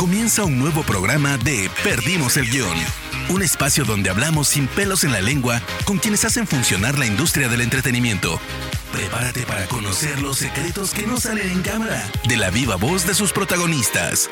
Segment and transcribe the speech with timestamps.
[0.00, 2.74] Comienza un nuevo programa de Perdimos el Guión.
[3.28, 7.50] Un espacio donde hablamos sin pelos en la lengua con quienes hacen funcionar la industria
[7.50, 8.40] del entretenimiento.
[8.94, 13.12] Prepárate para conocer los secretos que no salen en cámara de la viva voz de
[13.12, 14.30] sus protagonistas.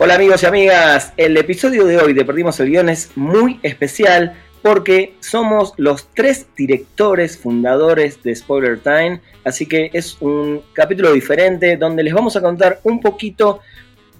[0.00, 4.36] Hola amigos y amigas, el episodio de hoy de Perdimos el Guión es muy especial
[4.60, 11.76] porque somos los tres directores fundadores de Spoiler Time, así que es un capítulo diferente
[11.76, 13.60] donde les vamos a contar un poquito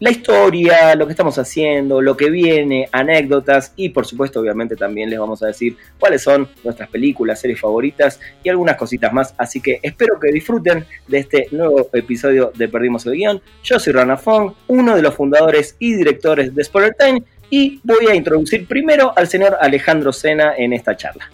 [0.05, 5.08] la historia, lo que estamos haciendo, lo que viene, anécdotas y por supuesto obviamente también
[5.08, 9.35] les vamos a decir cuáles son nuestras películas, series favoritas y algunas cositas más.
[9.39, 13.40] Así que espero que disfruten de este nuevo episodio de Perdimos el Guión.
[13.62, 18.07] Yo soy Rana Fong, uno de los fundadores y directores de Spoiler Time y voy
[18.09, 21.31] a introducir primero al señor Alejandro Sena en esta charla.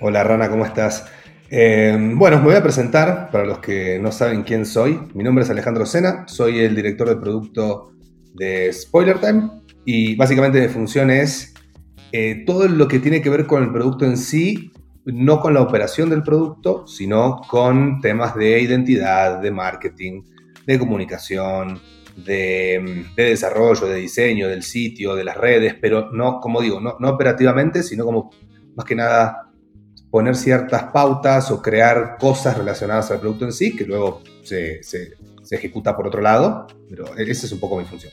[0.00, 1.10] Hola Rana, ¿cómo estás?
[1.56, 4.98] Eh, bueno, me voy a presentar para los que no saben quién soy.
[5.14, 7.92] Mi nombre es Alejandro Sena, soy el director de producto
[8.34, 9.50] de Spoiler Time
[9.84, 11.54] y básicamente mi función es
[12.10, 14.72] eh, todo lo que tiene que ver con el producto en sí,
[15.04, 20.22] no con la operación del producto, sino con temas de identidad, de marketing,
[20.66, 21.80] de comunicación,
[22.16, 27.10] de, desarrollo, de diseño, del sitio, de las redes, pero no, como digo, no, no
[27.10, 28.30] operativamente, sino como
[28.74, 29.43] más que nada
[30.14, 34.80] poner ciertas pautas o crear cosas relacionadas al producto en sí, que luego se,
[35.50, 38.12] ejecuta por otro lado, pero esa es un poco mi función.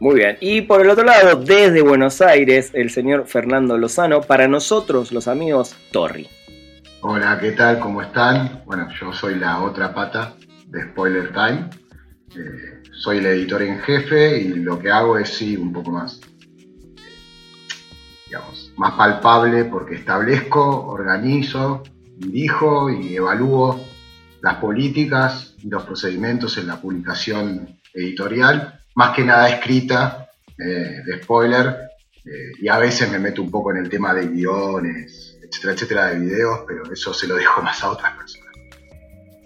[0.00, 4.48] Muy bien, y por el otro lado, desde Buenos Aires, el señor Fernando Lozano, para
[4.48, 6.26] nosotros, los amigos Torri.
[7.02, 7.78] Hola, ¿qué tal?
[7.78, 8.64] ¿Cómo están?
[8.66, 10.34] Bueno, yo soy la otra pata
[10.66, 11.70] de Spoiler Time.
[12.36, 16.20] Eh, soy el editor en jefe y lo que hago es sí un poco más
[18.76, 21.82] más palpable porque establezco, organizo,
[22.16, 23.80] dirijo y evalúo
[24.42, 31.22] las políticas y los procedimientos en la publicación editorial, más que nada escrita, eh, de
[31.22, 31.90] spoiler,
[32.24, 36.06] eh, y a veces me meto un poco en el tema de guiones, etcétera, etcétera,
[36.06, 38.50] de videos, pero eso se lo dejo más a otras personas.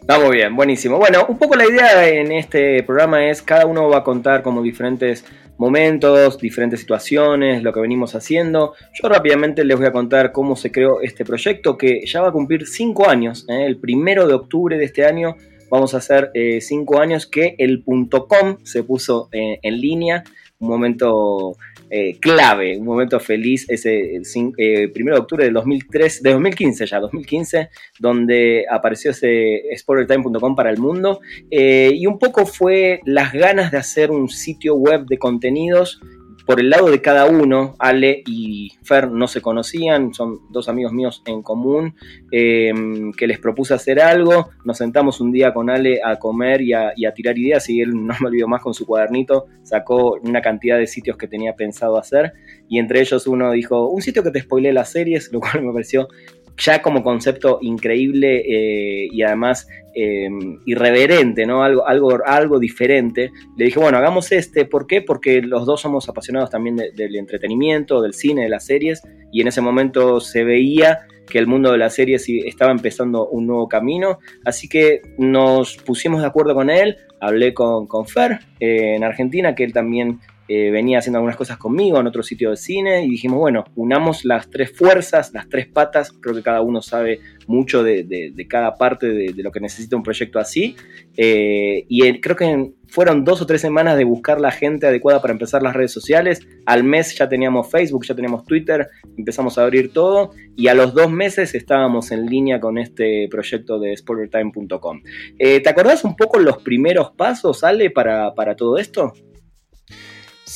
[0.01, 0.99] Está bien, buenísimo.
[0.99, 4.61] Bueno, un poco la idea en este programa es cada uno va a contar como
[4.61, 5.25] diferentes
[5.57, 8.75] momentos, diferentes situaciones, lo que venimos haciendo.
[8.93, 12.33] Yo rápidamente les voy a contar cómo se creó este proyecto que ya va a
[12.33, 13.47] cumplir cinco años.
[13.49, 13.67] ¿eh?
[13.67, 15.37] El primero de octubre de este año
[15.71, 20.25] vamos a hacer eh, cinco años que el .com se puso eh, en línea.
[20.59, 21.57] Un momento
[21.91, 24.21] eh, clave, un momento feliz, ese
[24.59, 27.69] eh, primero de octubre del 2003, de 2015 ya, 2015,
[27.99, 31.21] donde apareció ese sportertime.com para el mundo.
[31.51, 36.01] Eh, y un poco fue las ganas de hacer un sitio web de contenidos
[36.47, 40.93] por el lado de cada uno, Ale y Fer no se conocían, son dos amigos
[40.93, 41.95] míos en común,
[42.31, 46.75] em, que les propuse hacer algo, nos sentamos un día con Ale a comer y
[46.75, 50.79] a, tirar ideas y él no me olvidó más con su cuadernito, sacó una cantidad
[50.79, 52.33] de sitios que tenía pensado hacer
[52.69, 55.73] y entre ellos uno dijo, un sitio que te spoilé las series, lo cual me
[55.73, 56.09] pareció
[56.57, 60.29] ya como concepto increíble eh, y además eh,
[60.67, 61.63] irreverente, ¿no?
[61.63, 63.31] Algo, algo, algo diferente.
[63.57, 64.65] Le dije, bueno, hagamos este.
[64.65, 65.03] ¿Por qué?
[65.03, 69.49] Porque los dos somos apasionados también del entretenimiento, del cine, de las series, y en
[69.49, 74.19] ese momento se veía que el mundo de las series estaba empezando un nuevo camino.
[74.45, 79.55] Así que nos pusimos de acuerdo con él, hablé con, con Fer eh, en Argentina,
[79.55, 83.11] que él también eh, venía haciendo algunas cosas conmigo en otro sitio de cine y
[83.11, 87.83] dijimos, bueno, unamos las tres fuerzas, las tres patas, creo que cada uno sabe mucho
[87.83, 90.77] de, cada parte de, lo que necesita un proyecto así,
[91.17, 95.33] eh, y creo que fueron dos o tres semanas de buscar la gente adecuada para
[95.33, 99.93] empezar las redes sociales, al mes ya teníamos Facebook, ya teníamos Twitter, empezamos a abrir
[99.93, 105.03] todo, y a los dos meses estábamos en línea con este proyecto de spoilertime.com.
[105.39, 109.13] Eh, ¿Te acordás un poco los primeros pasos, Ale, para, para todo esto?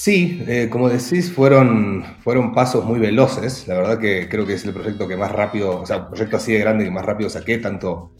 [0.00, 3.66] Sí, eh, como decís, fueron, fueron pasos muy veloces.
[3.66, 6.36] La verdad que creo que es el proyecto que más rápido, o sea, un proyecto
[6.36, 8.12] así de grande que más rápido saqué, tanto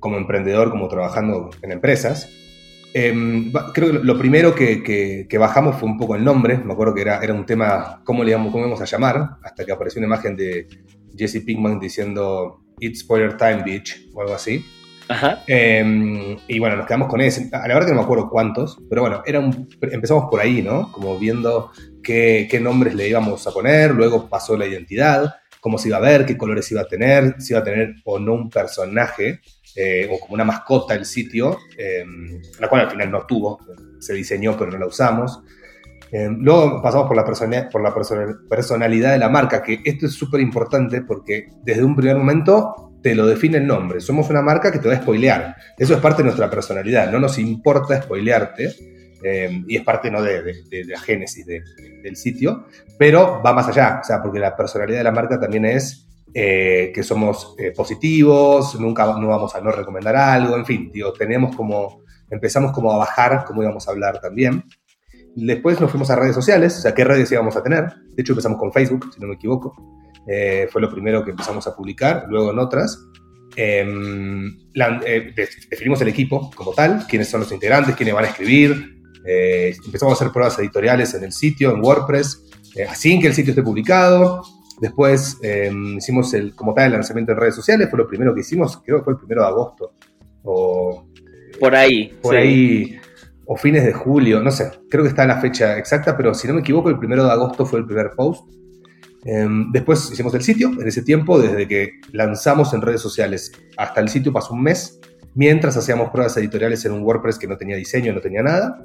[0.00, 2.30] como emprendedor como trabajando en empresas.
[2.94, 6.56] Em, creo que lo primero que, bajamos fue un poco el nombre.
[6.56, 9.36] Me acuerdo que era, era un tema, ¿cómo le íbamos, cómo íbamos a llamar?
[9.42, 10.66] Hasta que apareció una imagen de
[11.14, 14.64] Jesse Pinkman diciendo It's Spoiler Time, bitch, o algo así.
[15.46, 17.48] Em, y bueno, nos quedamos con ese.
[17.52, 19.42] A la verdad que no me acuerdo cuántos, pero bueno, era
[19.90, 20.92] empezamos por ahí, ¿no?
[20.92, 21.70] Como viendo
[22.02, 26.00] qué, qué, nombres le íbamos a poner, luego pasó la identidad, cómo se iba a
[26.00, 29.40] ver, qué colores iba a tener, si iba a tener o no un personaje
[29.76, 33.60] eh, o como una mascota el sitio, em, la cual al final no tuvo,
[33.98, 35.40] se diseñó pero no la usamos.
[36.10, 37.24] Em, luego pasamos por la,
[37.70, 37.94] por la
[38.48, 43.14] personalidad de la marca, que esto es súper importante porque desde un primer momento te
[43.14, 44.00] lo define el nombre.
[44.00, 45.56] Somos una marca que te va a spoilear.
[45.76, 47.10] Eso es parte de nuestra personalidad.
[47.10, 48.74] No nos importa spoilearte.
[49.22, 50.22] Eh, y es parte ¿no?
[50.22, 50.54] de,
[50.86, 52.66] la génesis del sitio,
[52.96, 56.92] pero va más allá, o sea, porque la personalidad de la marca también es eh,
[56.94, 61.56] que somos eh, positivos, nunca no vamos a no recomendar algo, en fin, digo, tenemos
[61.56, 64.62] como, empezamos como a bajar, como íbamos a hablar también.
[65.34, 67.86] Después nos fuimos a redes sociales, o sea, qué redes íbamos a tener.
[68.14, 69.74] De hecho, empezamos con Facebook, si no me equivoco.
[70.70, 72.98] Fue lo primero que empezamos a publicar, luego en otras.
[73.56, 74.56] Em,
[75.70, 80.12] definimos el equipo como tal, quiénes son los integrantes, quiénes van a escribir, eh, empezamos
[80.12, 82.46] a hacer pruebas editoriales en el sitio, en WordPress,
[82.76, 84.42] eh, así que el sitio esté publicado.
[84.80, 88.42] Después eh, hicimos el, como tal el lanzamiento en redes sociales, fue lo primero que
[88.42, 89.92] hicimos, creo que fue el primero de agosto.
[90.44, 91.08] O,
[91.58, 92.16] por ahí.
[92.22, 92.96] Por ahí,
[93.44, 96.46] o fines de julio, no sé, creo que está en la fecha exacta, pero si
[96.46, 98.48] no me equivoco, el primero de agosto fue el primer post.
[99.24, 104.00] Em, después hicimos el sitio, en ese tiempo, desde que lanzamos en redes sociales hasta
[104.00, 105.00] el sitio pasó un mes,
[105.34, 108.84] mientras hacíamos pruebas editoriales en un WordPress que no tenía diseño, no tenía nada.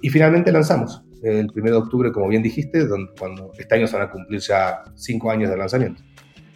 [0.00, 2.86] Y finalmente lanzamos el 1 de octubre, como bien dijiste,
[3.18, 6.02] cuando este año se van a cumplir ya cinco años de lanzamiento.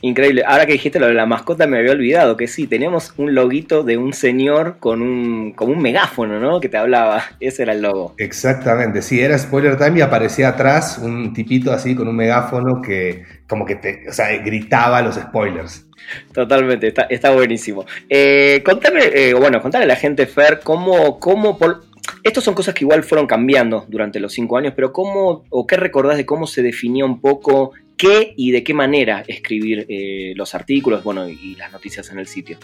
[0.06, 0.44] Increíble.
[0.46, 3.82] Ahora que dijiste lo de la mascota me había olvidado que sí, teníamos un loguito
[3.82, 6.60] de un señor con un, como un megáfono, ¿no?
[6.60, 7.24] Que te hablaba.
[7.40, 8.14] Ese era el logo.
[8.16, 9.02] Exactamente.
[9.02, 13.66] Sí, era Spoiler Time y aparecía atrás un tipito así con un megáfono que como
[13.66, 15.84] que te, o sea, gritaba los spoilers.
[16.32, 17.84] Totalmente, está, está buenísimo.
[18.08, 21.82] Eh, contame, eh, bueno, contale a la gente, Fer, cómo, cómo por,
[22.22, 25.76] estas son cosas que igual fueron cambiando durante los cinco años, pero ¿cómo o qué
[25.76, 30.54] recordás de cómo se definía un poco qué y de qué manera escribir eh, los
[30.54, 32.58] artículos bueno, y las noticias en el sitio?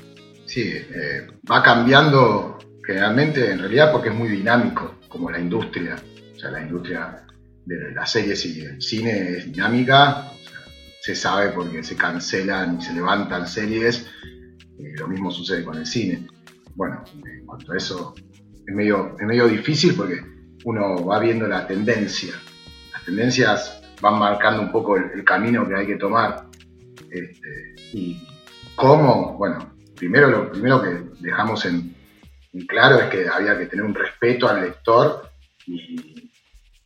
[0.47, 5.97] Sí, eh, va cambiando generalmente en realidad porque es muy dinámico, como la industria.
[6.35, 7.25] O sea, la industria
[7.65, 10.33] de las series y el cine es dinámica,
[11.01, 14.07] se sabe porque se cancelan y se levantan series,
[14.79, 16.27] eh, lo mismo sucede con el cine.
[16.75, 18.15] Bueno, en cuanto a eso,
[18.67, 20.21] es medio, es medio difícil porque
[20.65, 22.35] uno va viendo la tendencia.
[22.93, 26.45] Las tendencias van marcando un poco el, camino que hay que tomar.
[27.09, 28.21] Este, y
[28.75, 31.95] cómo, bueno, primero lo primero que dejamos en,
[32.67, 35.31] claro es que había que tener un respeto al lector
[35.67, 36.31] y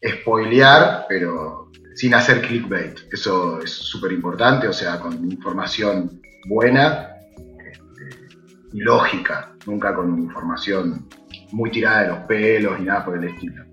[0.07, 3.01] spoilear, pero sin hacer clickbait.
[3.11, 8.27] Eso es súper importante, o sea, con información buena este,
[8.75, 11.09] y lógica, nunca con información
[11.53, 13.65] muy tirada de los pelos ni nada por el estilo.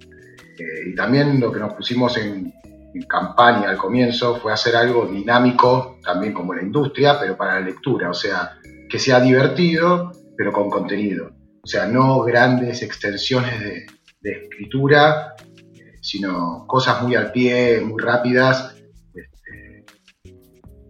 [0.57, 2.54] Eh, y también lo que nos pusimos en,
[3.01, 8.10] campaña al comienzo fue hacer algo dinámico, también como la industria, pero para la lectura,
[8.10, 8.57] o sea,
[8.90, 11.31] que sea divertido, pero con contenido.
[11.63, 13.86] O sea, no grandes extensiones de,
[14.24, 15.36] escritura,
[15.74, 18.75] eh, sino cosas muy al pie, muy rápidas,
[19.13, 19.86] este,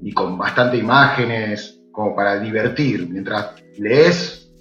[0.02, 3.08] y con bastante imágenes, como para divertir.
[3.10, 4.52] Mientras lees,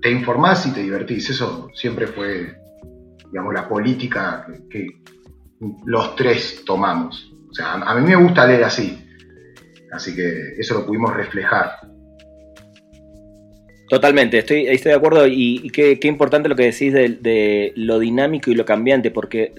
[0.00, 1.30] te informás y te divertís.
[1.30, 2.54] Eso siempre fue,
[3.30, 5.02] digamos, la política que,
[5.84, 7.32] los tres tomamos.
[7.50, 8.98] O sea, a, mí me gusta leer así.
[9.92, 11.72] Así que eso lo pudimos reflejar.
[13.88, 18.50] Totalmente, estoy, estoy de acuerdo y, qué, importante lo que decís de, de, lo dinámico
[18.50, 19.52] y lo cambiante, porque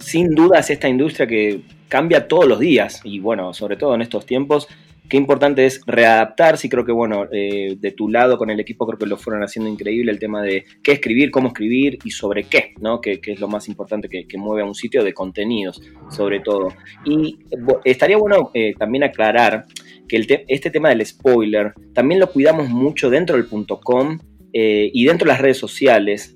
[0.00, 4.02] sin duda es esta industria que cambia todos los días y bueno, sobre todo en
[4.02, 4.66] estos tiempos,
[5.08, 8.86] qué importante es readaptarse y creo que, bueno, eh, de tu lado con el equipo
[8.86, 12.44] creo que lo fueron haciendo increíble el tema de qué escribir, cómo escribir y sobre
[12.44, 13.00] qué, ¿no?
[13.00, 16.68] Que, es lo más importante que, mueve a un sitio de contenidos, sobre todo.
[17.04, 17.38] Y
[17.84, 19.64] estaría bueno eh, también aclarar
[20.06, 24.18] que este tema del spoiler también lo cuidamos mucho dentro del punto .com
[24.52, 26.34] eh, y dentro de las redes sociales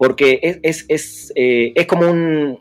[0.00, 2.10] porque es, es, eh, es, como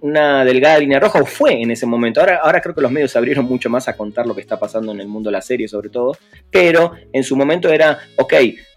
[0.01, 2.19] una delgada línea roja, o fue en ese momento.
[2.19, 4.59] Ahora, ahora creo que los medios se abrieron mucho más a contar lo que está
[4.59, 6.17] pasando en el mundo de la serie, sobre todo,
[6.51, 8.33] pero en su momento era, ok,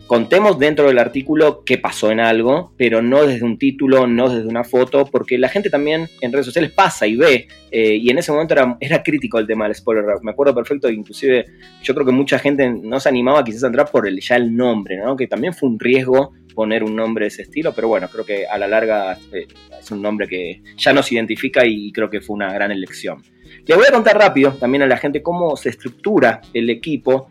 [0.06, 4.48] contemos dentro del artículo qué pasó en algo, pero no desde un título, no desde
[4.48, 8.18] una foto, porque la gente también en redes sociales pasa y ve, eh, y en
[8.18, 11.46] ese momento era, era crítico el tema del spoiler Me acuerdo perfecto, inclusive
[11.82, 14.54] yo creo que mucha gente no se animaba quizás a entrar por el, ya el
[14.54, 15.16] nombre, ¿no?
[15.16, 18.46] que también fue un riesgo poner un nombre de ese estilo, pero bueno, creo que
[18.46, 19.46] a la larga eh,
[19.80, 23.22] es un nombre que ya nos identifica y creo que fue una gran elección.
[23.66, 27.30] Le voy a contar rápido también a la gente cómo se estructura el equipo,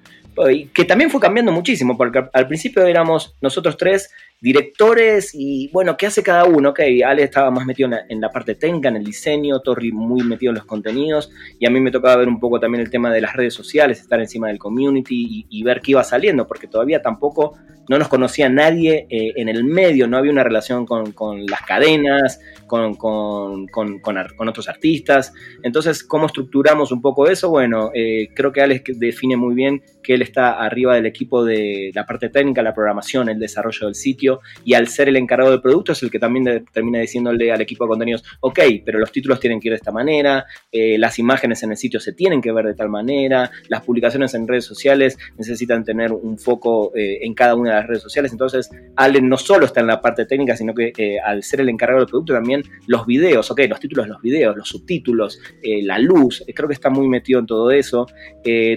[0.73, 4.09] que también fue cambiando muchísimo, porque al principio éramos nosotros tres
[4.41, 6.69] directores y bueno, ¿qué hace cada uno?
[6.69, 10.49] Ok, Ale estaba más metido en la, parte técnica, en el diseño, Torri muy metido
[10.49, 13.21] en los contenidos y a mí me tocaba ver un poco también el tema de
[13.21, 17.55] las redes sociales, estar encima del community y, ver qué iba saliendo, porque todavía tampoco
[17.87, 21.13] no nos conocía nadie eh, en el medio, no había una relación con,
[21.45, 25.33] las cadenas, con, con, otros artistas.
[25.61, 27.49] Entonces, ¿cómo estructuramos un poco eso?
[27.49, 31.91] Bueno, eh, creo que Alex define muy bien que él está arriba del equipo de
[31.93, 34.30] la parte técnica, la programación, el desarrollo del sitio,
[34.63, 37.85] y al ser el encargado del producto es el que también termina diciéndole al equipo
[37.85, 41.63] de contenidos, ok, pero los títulos tienen que ir de esta manera, eh, las imágenes
[41.63, 45.17] en el sitio se tienen que ver de tal manera, las publicaciones en redes sociales
[45.37, 49.37] necesitan tener un foco eh, en cada una de las redes sociales, entonces Allen no
[49.37, 52.33] solo está en la parte técnica, sino que eh, al ser el encargado del producto
[52.33, 56.89] también los videos, ok, los títulos los videos, los subtítulos, la luz, creo que está
[56.89, 58.07] muy metido en todo eso.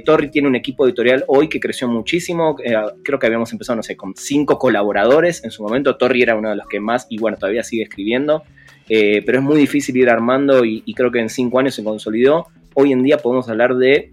[0.04, 3.96] Torri tiene un equipo editorial hoy que creció muchísimo, creo que habíamos empezado, no sé,
[3.96, 7.36] con cinco colaboradores en su momento, Torri era uno de los que más, y bueno,
[7.36, 8.42] todavía sigue escribiendo,
[8.88, 12.48] eh, pero es muy difícil ir armando y, creo que en cinco años se consolidó.
[12.74, 14.12] Hoy en día podemos hablar de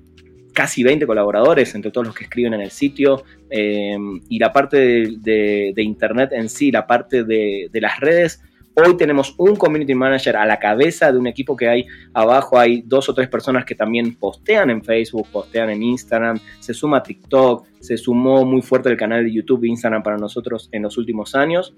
[0.54, 3.24] casi 20 colaboradores entre todos los que escriben en el sitio.
[3.50, 3.98] Eh,
[4.30, 8.42] y la parte de, internet en sí, la parte de, de las redes,
[8.74, 12.84] Hoy tenemos un community manager a la cabeza de un equipo que hay abajo, hay
[12.86, 17.66] dos o tres personas que también postean en Facebook, postean en Instagram, se suma TikTok,
[17.82, 21.36] se sumó muy fuerte el canal de YouTube e Instagram para nosotros en los últimos
[21.36, 21.76] años.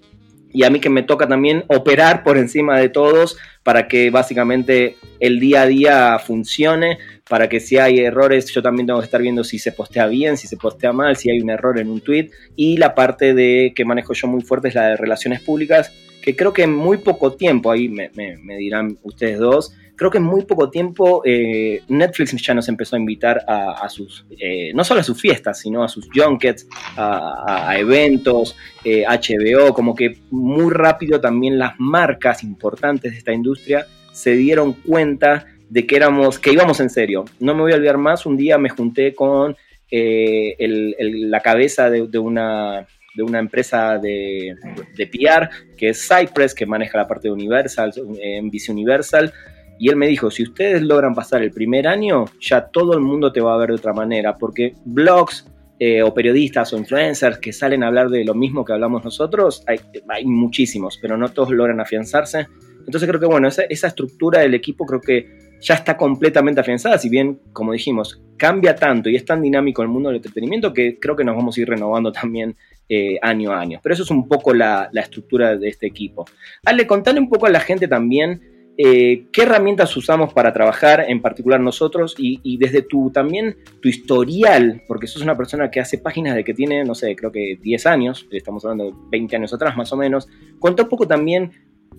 [0.51, 4.97] Y a mí que me toca también operar por encima de todos para que básicamente
[5.19, 9.19] el día a día funcione, para que si hay errores yo también tengo que estar
[9.19, 12.01] viendo si se postea bien, si se postea mal, si hay un error en un
[12.01, 12.29] tweet.
[12.55, 15.91] Y la parte de que manejo yo muy fuerte es la de relaciones públicas,
[16.23, 18.09] que creo que en muy poco tiempo, ahí me,
[18.57, 22.99] dirán ustedes dos, creo que en muy poco tiempo eh, Netflix ya nos empezó a
[22.99, 26.65] invitar a, sus, eh, no solo a sus fiestas, sino a sus junkets,
[26.95, 33.85] a, eventos, HBO, eh, como que muy rápido también las marcas importantes de esta industria
[34.13, 37.25] se dieron cuenta de que éramos, que íbamos en serio.
[37.39, 39.57] No me voy a olvidar más, un día me junté con
[39.91, 44.55] la cabeza de una de una empresa de,
[44.95, 49.33] de PR que es Cypress, que maneja la parte de Universal, en Vice Universal.
[49.79, 53.31] Y él me dijo, si ustedes logran pasar el primer año, ya todo el mundo
[53.31, 55.47] te va a ver de otra manera, porque blogs
[55.79, 59.63] eh, o periodistas o influencers que salen a hablar de lo mismo que hablamos nosotros,
[59.67, 62.47] hay, hay muchísimos, pero no todos logran afianzarse.
[62.85, 66.97] Entonces creo que, bueno, esa, esa estructura del equipo creo que ya está completamente afianzada,
[66.97, 70.99] si bien, como dijimos, cambia tanto y es tan dinámico el mundo del entretenimiento que
[70.99, 72.55] creo que nos vamos a ir renovando también
[72.89, 73.79] eh, año a año.
[73.81, 76.25] Pero eso es un poco la, estructura de este equipo.
[76.65, 78.41] Ale, contale un poco a la gente también
[78.77, 84.81] eh, qué herramientas usamos para trabajar, en particular nosotros, y, desde tu también tu historial,
[84.87, 87.85] porque sos una persona que hace páginas de que tiene, no sé, creo que 10
[87.85, 90.27] años, estamos hablando de 20 años atrás más o menos.
[90.59, 91.51] Cuenta un poco también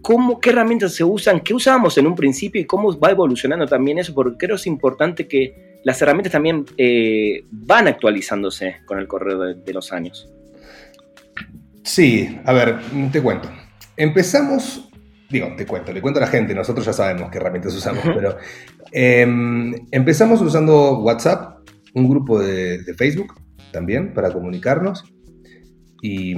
[0.04, 3.99] cómo, qué herramientas se usan, qué usábamos en un principio y cómo va evolucionando también
[3.99, 9.08] eso, porque creo que es importante que las herramientas también eh, van actualizándose con el
[9.08, 10.28] correo de los años.
[11.84, 12.80] Sí, a ver,
[13.12, 13.50] te cuento.
[13.96, 14.90] Empezamos,
[15.30, 18.37] digo, te cuento, le cuento a la gente, nosotros ya sabemos qué herramientas usamos, pero
[18.92, 21.58] em, empezamos usando WhatsApp,
[21.94, 23.34] un grupo de, Facebook
[23.70, 25.04] también para comunicarnos
[26.00, 26.34] y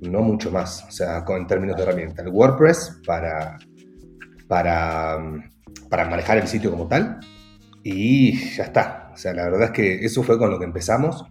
[0.00, 2.22] no mucho más, o sea, con, en términos de herramienta.
[2.22, 3.58] El WordPress para,
[4.46, 5.18] para,
[5.88, 7.20] para manejar el sitio como tal
[7.82, 9.10] y ya está.
[9.12, 11.24] O sea, la verdad es que eso fue con lo que empezamos.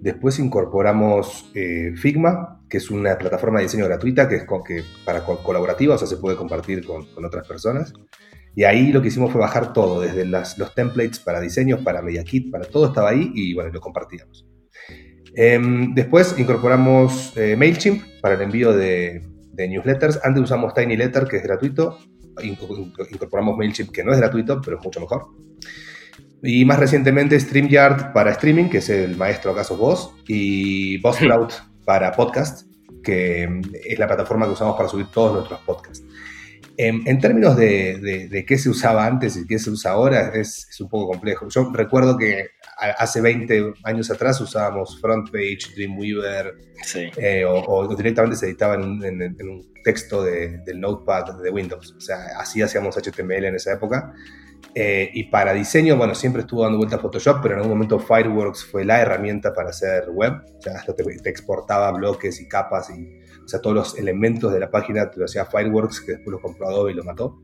[0.00, 5.24] Después incorporamos eh, Figma, que es una plataforma de diseño gratuita que es que para
[5.24, 7.92] colaborativa, o sea, se puede compartir con, otras personas.
[8.54, 12.50] Y ahí lo que hicimos fue bajar todo, desde los templates para diseños, para MediaKit,
[12.50, 14.49] para todo estaba ahí y bueno, lo compartíamos.
[15.34, 19.22] Em, después incorporamos eh, MailChimp para el envío de,
[19.52, 20.20] de, newsletters.
[20.24, 21.98] Antes usamos TinyLetter, que es gratuito.
[22.42, 25.28] Incorporamos MailChimp, que no es gratuito, pero es mucho mejor.
[26.42, 31.52] Y más recientemente StreamYard para streaming, que es el maestro acaso vos, y Buzzsprout
[31.84, 32.66] para podcast,
[33.02, 36.04] que es la plataforma que usamos para subir todos nuestros podcasts.
[36.76, 41.08] En, términos de, qué se usaba antes y qué se usa ahora, es, un poco
[41.12, 41.46] complejo.
[41.50, 42.46] Yo recuerdo que
[42.80, 46.56] hace 20 años atrás usábamos FrontPage, Dreamweaver,
[47.16, 51.94] eh, o, directamente se editaba en, un texto del Notepad de Windows.
[51.96, 54.14] O sea, así hacíamos HTML en esa época.
[54.74, 57.98] Eh, y para diseño, bueno, siempre estuvo dando vueltas a Photoshop, pero en algún momento
[57.98, 60.34] Fireworks fue la herramienta para hacer web.
[60.58, 64.60] O sea, hasta te, exportaba bloques y capas y, o sea, todos los elementos de
[64.60, 67.42] la página te lo hacía Fireworks, que después lo compró Adobe y lo mató.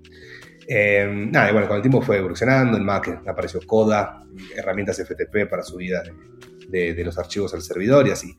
[0.68, 4.24] Eh, nada, y bueno, con el tiempo fue evolucionando, en Mac apareció Coda,
[4.56, 6.02] herramientas FTP para subida
[6.68, 8.36] de, los archivos al servidor y así.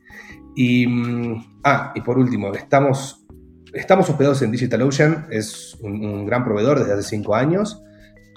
[0.54, 3.26] Y, mm, ah, y por último, estamos,
[3.72, 7.82] estamos hospedados en DigitalOcean, es un, gran proveedor desde hace cinco años,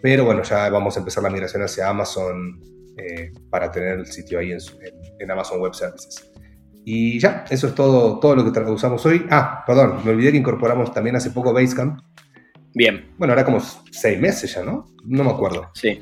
[0.02, 2.60] pero bueno, ya vamos a empezar la migración hacia Amazon
[2.98, 4.60] eh, para tener el sitio ahí en,
[5.20, 6.32] en, Amazon Web Services.
[6.84, 9.28] Y ya, eso es todo, todo lo que usamos hoy.
[9.30, 12.00] Ah, perdón, me olvidé que incorporamos también hace poco Basecamp.
[12.74, 13.12] Bien.
[13.18, 13.60] Bueno, ahora como
[13.92, 14.88] seis meses ya, ¿no?
[15.06, 15.70] No me acuerdo.
[15.74, 16.02] Sí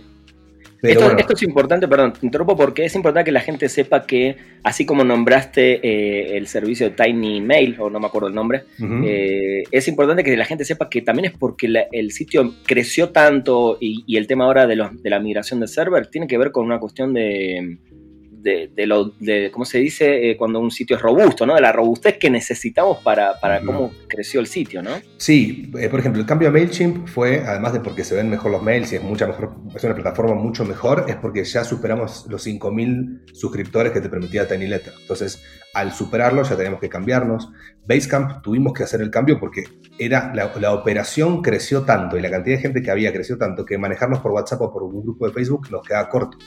[0.81, 4.85] esto, es importante, perdón, te interrumpo porque es importante que la gente sepa que, así
[4.85, 9.87] como nombraste eh, el servicio Tiny Mail, o no me acuerdo el nombre, eh, es
[9.87, 14.17] importante que la gente sepa que también es porque el sitio creció tanto y, y
[14.17, 16.79] el tema ahora de, los, de la migración de server tiene que ver con una
[16.79, 17.77] cuestión de
[18.41, 20.31] de, lo, de ¿cómo se dice?
[20.31, 21.55] Eh, cuando un sitio es robusto, ¿no?
[21.55, 24.91] De la robustez que necesitamos para, para cómo creció el sitio, ¿no?
[25.17, 28.51] Sí, eh, por ejemplo, el cambio a MailChimp fue, además de porque se ven mejor
[28.51, 32.25] los mails y es, mucha mejor, es una plataforma mucho mejor, es porque ya superamos
[32.29, 34.93] los 5.000 suscriptores que te permitía TinyLetter.
[35.01, 35.43] Entonces,
[35.73, 37.49] al superarlo ya teníamos que cambiarnos.
[37.87, 39.63] Basecamp tuvimos que hacer el cambio porque
[39.97, 43.65] era, la, la operación creció tanto y la cantidad de gente que había creció tanto
[43.65, 46.37] que manejarnos por WhatsApp o por un grupo de Facebook nos queda corto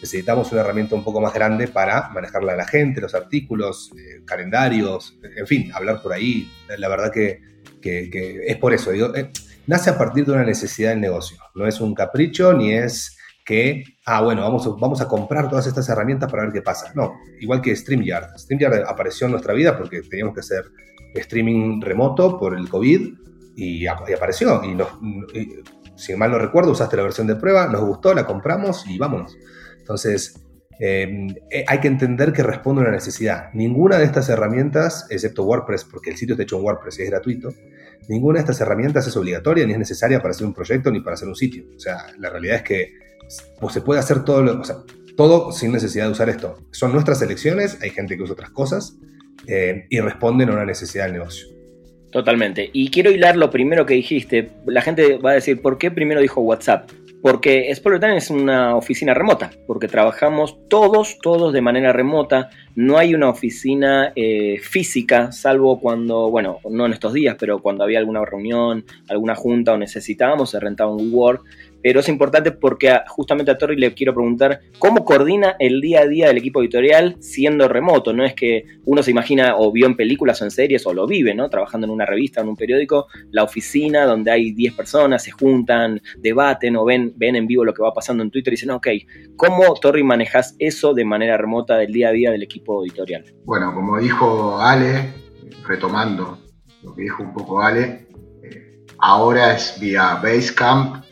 [0.00, 4.22] necesitamos una herramienta un poco más grande para manejarla a la gente, los artículos, eh,
[4.24, 6.50] calendarios, en fin, hablar por ahí.
[6.78, 7.40] La verdad que,
[7.82, 8.90] es por eso.
[8.90, 9.30] Digo, eh,
[9.66, 11.38] nace a partir de una necesidad del negocio.
[11.54, 15.88] No es un capricho ni es que, ah, bueno, vamos, vamos a comprar todas estas
[15.88, 16.92] herramientas para ver qué pasa.
[16.94, 18.38] No, igual que StreamYard.
[18.38, 20.64] StreamYard apareció en nuestra vida porque teníamos que hacer
[21.14, 23.14] streaming remoto por el COVID
[23.56, 24.62] y, apareció.
[24.64, 24.88] Y, nos,
[25.96, 29.36] si mal no recuerdo, usaste la versión de prueba, nos gustó, la compramos y vámonos.
[29.90, 30.40] Entonces,
[30.78, 33.52] em, eh, hay que entender que responde a una necesidad.
[33.54, 37.10] Ninguna de estas herramientas, excepto WordPress, porque el sitio está hecho en WordPress y es
[37.10, 37.52] gratuito,
[38.08, 41.14] ninguna de estas herramientas es obligatoria ni es necesaria para hacer un proyecto ni para
[41.14, 41.64] hacer un sitio.
[41.74, 42.92] O sea, la realidad es que
[43.68, 44.62] se puede hacer todo, lo,
[45.16, 46.60] todo sin necesidad de usar esto.
[46.70, 48.96] Son nuestras elecciones, hay gente que usa otras cosas
[49.48, 51.48] eh, y responden a una necesidad del negocio.
[52.12, 52.70] Totalmente.
[52.72, 54.50] Y quiero hilar lo primero que dijiste.
[54.66, 56.90] La gente va a decir, ¿por qué primero dijo WhatsApp?
[57.22, 62.48] Porque Time es una oficina remota, porque trabajamos todos, todos de manera remota.
[62.74, 67.84] No hay una oficina eh, física, salvo cuando, bueno, no en estos días, pero cuando
[67.84, 71.42] había alguna reunión, alguna junta o necesitábamos, se rentaba un WeWork
[71.82, 76.06] pero es importante porque justamente a Torri le quiero preguntar cómo coordina el día a
[76.06, 78.12] día del equipo editorial siendo remoto.
[78.12, 81.06] No es que uno se imagina o vio en películas o en series o lo
[81.06, 81.48] vive, ¿no?
[81.48, 85.30] Trabajando en una revista o en un periódico, la oficina donde hay 10 personas, se
[85.30, 88.70] juntan, debaten o ven, ven en vivo lo que va pasando en Twitter y dicen,
[88.70, 88.88] ok,
[89.36, 93.24] ¿cómo Torri manejas eso de manera remota del día a día del equipo editorial?
[93.44, 95.12] Bueno, como dijo Ale,
[95.66, 96.38] retomando
[96.82, 98.06] lo que dijo un poco Ale,
[98.42, 101.09] eh, ahora es vía Basecamp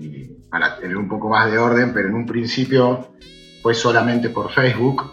[0.00, 3.14] y para tener un poco más de orden, pero en un principio
[3.62, 5.12] fue solamente por Facebook,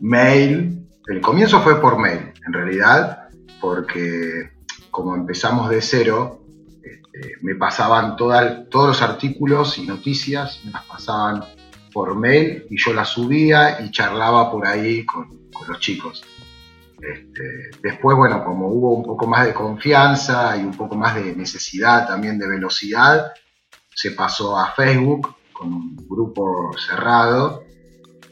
[0.00, 3.28] mail, el comienzo fue por mail, en realidad,
[3.60, 4.50] porque
[4.90, 6.44] como empezamos de cero,
[6.82, 11.44] este, me pasaban todos los artículos y noticias, me las pasaban
[11.92, 15.28] por mail y yo las subía y charlaba por ahí con,
[15.68, 16.24] los chicos.
[17.04, 21.34] Este, después, bueno, como hubo un poco más de confianza y un poco más de
[21.36, 23.32] necesidad también de velocidad,
[23.94, 27.64] se pasó a Facebook con un grupo cerrado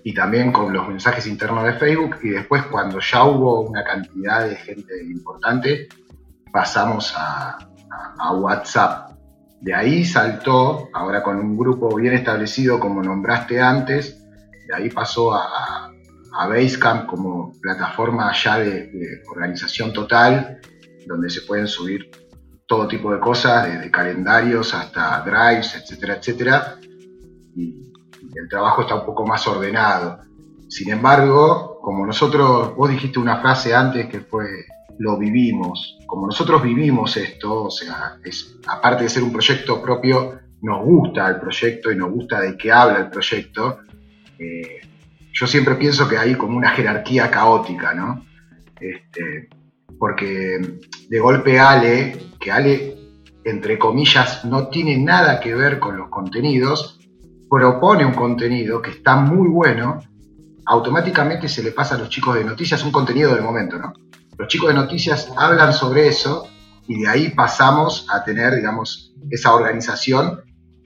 [0.04, 4.48] y también con los mensajes internos de Facebook y después cuando ya hubo una cantidad
[4.48, 5.88] de gente importante
[6.52, 7.58] pasamos a,
[8.34, 9.10] WhatsApp.
[9.60, 14.24] De ahí saltó, ahora con un grupo bien establecido como nombraste antes,
[14.68, 15.91] de ahí pasó a,
[16.34, 20.60] a Basecamp como plataforma ya de, organización total,
[21.06, 22.10] donde se pueden subir
[22.66, 26.76] todo tipo de cosas, desde calendarios hasta drives, etcétera, etcétera.
[27.54, 27.92] Y,
[28.34, 30.20] el trabajo está un poco más ordenado.
[30.68, 34.46] Sin embargo, como nosotros, vos dijiste una frase antes que fue,
[34.98, 35.98] lo vivimos.
[36.06, 41.28] Como nosotros vivimos esto, o sea, es, aparte de ser un proyecto propio, nos gusta
[41.28, 43.80] el proyecto y nos gusta de qué habla el proyecto.
[44.38, 44.80] Eh,
[45.32, 48.24] yo siempre pienso que hay como una jerarquía caótica, ¿no?
[48.80, 49.48] Este,
[49.98, 52.96] porque de golpe Ale, que Ale,
[53.44, 57.00] entre comillas, no tiene nada que ver con los contenidos,
[57.48, 60.00] propone un contenido que está muy bueno,
[60.66, 63.92] automáticamente se le pasa a los chicos de noticias un contenido del momento, ¿no?
[64.38, 66.48] Los chicos de noticias hablan sobre eso
[66.88, 70.40] y de ahí pasamos a tener, digamos, esa organización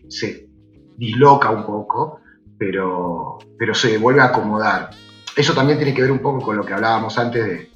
[0.09, 0.48] se
[0.96, 2.20] disloca un poco,
[2.58, 4.90] pero, pero se vuelve a acomodar.
[5.36, 7.70] Eso también tiene que ver un poco con lo que hablábamos antes de,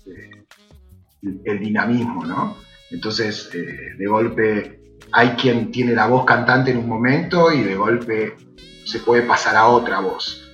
[1.45, 2.57] el dinamismo, ¿no?
[2.91, 4.81] Entonces, eh, de golpe
[5.13, 8.37] hay quien tiene la voz cantante en un momento y de golpe
[8.85, 10.47] se puede pasar a otra voz.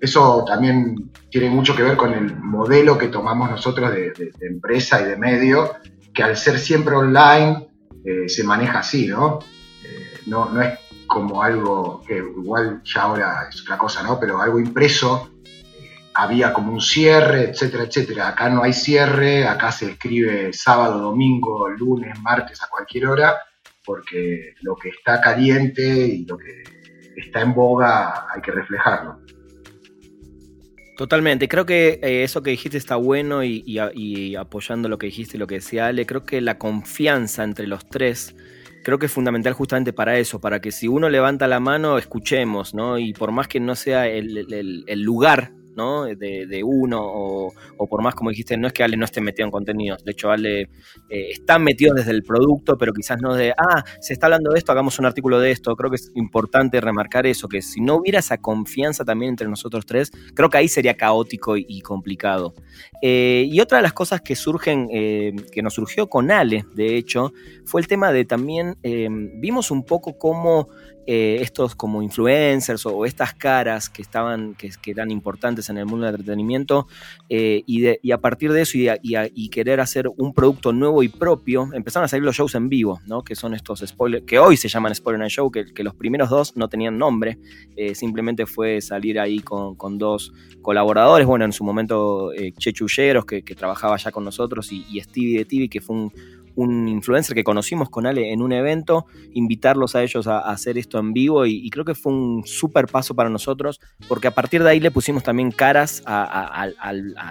[0.00, 5.04] eso también tiene mucho que ver con el modelo que tomamos nosotros de, empresa y
[5.04, 5.74] de medio,
[6.12, 7.68] que al ser siempre online
[8.04, 9.40] eh, se maneja así, ¿no?
[9.84, 10.50] Eh, ¿no?
[10.50, 10.78] No es
[11.14, 14.18] como algo que igual ya ahora es otra cosa, ¿no?
[14.18, 18.28] Pero algo impreso, eh, había como un cierre, etcétera, etcétera.
[18.30, 23.36] Acá no hay cierre, acá se escribe sábado, domingo, lunes, martes, a cualquier hora,
[23.84, 26.64] porque lo que está caliente y lo que
[27.16, 29.20] está en boga hay que reflejarlo.
[30.96, 35.40] Totalmente, creo que eh, eso que dijiste está bueno y, apoyando lo que dijiste y
[35.40, 38.34] lo que decía Ale, creo que la confianza entre los tres,
[38.84, 42.74] creo que es fundamental justamente para eso, para que si uno levanta la mano, escuchemos,
[42.74, 42.98] ¿no?
[42.98, 46.04] Y por más que no sea el, el lugar ¿no?
[46.04, 47.52] De, uno, o,
[47.88, 50.30] por más como dijiste, no es que Ale no esté metido en contenidos, de hecho
[50.30, 54.52] Ale eh, está metido desde el producto, pero quizás no de, ah, se está hablando
[54.52, 57.80] de esto, hagamos un artículo de esto, creo que es importante remarcar eso, que si
[57.80, 62.54] no hubiera esa confianza también entre nosotros tres, creo que ahí sería caótico y, complicado.
[63.02, 66.96] Eh, y otra de las cosas que surgen, eh, que nos surgió con Ale, de
[66.96, 67.32] hecho,
[67.64, 70.68] fue el tema de también, vimos un poco cómo
[71.06, 76.06] eh, estos como influencers o, estas caras que estaban, que, eran importantes en el mundo
[76.06, 76.86] del entretenimiento,
[77.28, 82.04] eh, y, a partir de eso y, querer hacer un producto nuevo y propio, empezaron
[82.04, 83.22] a salir los shows en vivo, ¿no?
[83.22, 86.56] que son estos spoilers, que hoy se llaman Spoiler Night Show, que, los primeros dos
[86.56, 87.38] no tenían nombre,
[87.76, 93.54] eh, simplemente fue salir ahí con, dos colaboradores, bueno, en su momento Chechulleros, que, que
[93.54, 96.12] trabajaba ya con nosotros, y Stevie de TV, que fue un,
[96.56, 100.98] un influencer que conocimos con Ale en un evento, invitarlos a ellos a, hacer esto
[100.98, 104.70] en vivo y, creo que fue un súper paso para nosotros porque a partir de
[104.70, 106.68] ahí le pusimos también caras a,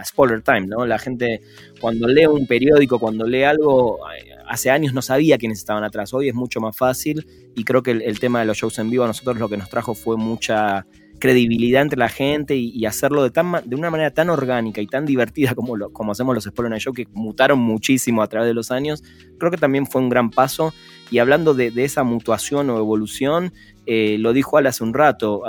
[0.06, 0.86] Spoiler Time, ¿no?
[0.86, 1.42] La gente
[1.80, 6.14] cuando lee un periódico, cuando lee algo, eh, hace años no sabía quiénes estaban atrás,
[6.14, 9.04] hoy es mucho más fácil y creo que el tema de los shows en vivo
[9.04, 10.86] a nosotros lo que nos trajo fue mucha
[11.19, 15.06] credibilidad entre la gente y, hacerlo de, tan, de una manera tan orgánica y tan
[15.06, 18.54] divertida como, lo, como hacemos los Spoiler Night Show, que mutaron muchísimo a través de
[18.54, 19.04] los años,
[19.39, 20.73] creo que también fue un gran paso.
[21.12, 23.54] Y hablando de, esa mutuación o evolución,
[23.86, 25.43] eh, lo dijo Ale hace un rato,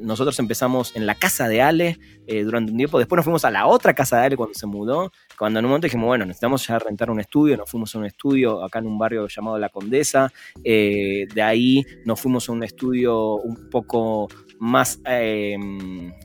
[0.00, 3.50] nosotros empezamos en la casa de Ale eh, durante un tiempo, después nos fuimos a
[3.50, 6.66] la otra casa de Ale cuando se mudó, cuando en un momento dijimos, bueno, necesitamos
[6.66, 9.70] ya rentar un estudio, nos fuimos a un estudio acá en un barrio llamado La
[9.70, 15.56] Condesa, eh, de ahí nos fuimos a un estudio un poco más, eh,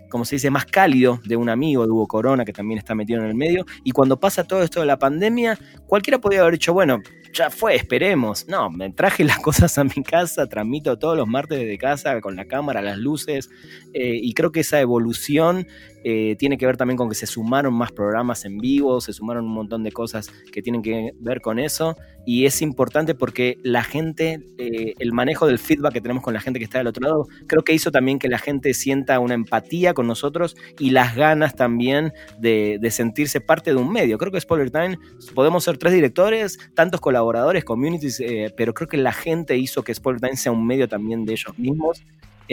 [0.09, 3.21] como se dice, más cálido de un amigo de Hugo Corona, que también está metido
[3.21, 3.65] en el medio.
[3.83, 7.01] Y cuando pasa todo esto de la pandemia, cualquiera podría haber dicho, bueno,
[7.33, 8.47] ya fue, esperemos.
[8.47, 12.35] No, me traje las cosas a mi casa, transmito todos los martes desde casa con
[12.35, 13.49] la cámara, las luces,
[13.93, 15.67] eh, y creo que esa evolución
[16.03, 19.45] eh, tiene que ver también con que se sumaron más programas en vivo, se sumaron
[19.45, 23.83] un montón de cosas que tienen que ver con eso, y es importante porque la
[23.83, 27.03] gente, eh, el manejo del feedback que tenemos con la gente que está del otro
[27.03, 31.15] lado, creo que hizo también que la gente sienta una empatía con nosotros y las
[31.15, 34.17] ganas también de, sentirse parte de un medio.
[34.17, 34.97] Creo que Spoiler Time
[35.33, 39.93] podemos ser tres directores, tantos colaboradores, communities, eh, pero creo que la gente hizo que
[39.93, 42.03] Spoiler Time sea un medio también de ellos mismos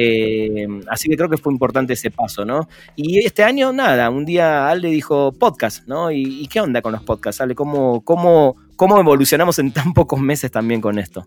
[0.01, 2.69] eh, así que creo que fue importante ese paso, ¿no?
[2.95, 6.13] Y este año, nada, un día Alde dijo podcast, ¿no?
[6.13, 7.57] ¿Y, qué onda con los podcasts, Ale?
[7.57, 11.27] ¿Cómo, cómo, ¿Cómo evolucionamos en tan pocos meses también con esto?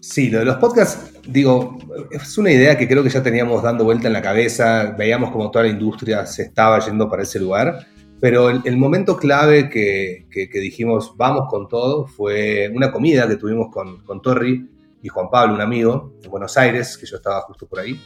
[0.00, 1.76] Sí, lo de los podcasts, digo,
[2.10, 5.50] es una idea que creo que ya teníamos dando vuelta en la cabeza, veíamos como
[5.50, 7.86] toda la industria se estaba yendo para ese lugar,
[8.18, 14.02] pero el, momento clave que, dijimos vamos con todo fue una comida que tuvimos con,
[14.04, 14.73] con Torri
[15.04, 18.00] y Juan Pablo, un amigo de Buenos Aires, que yo estaba justo por ahí.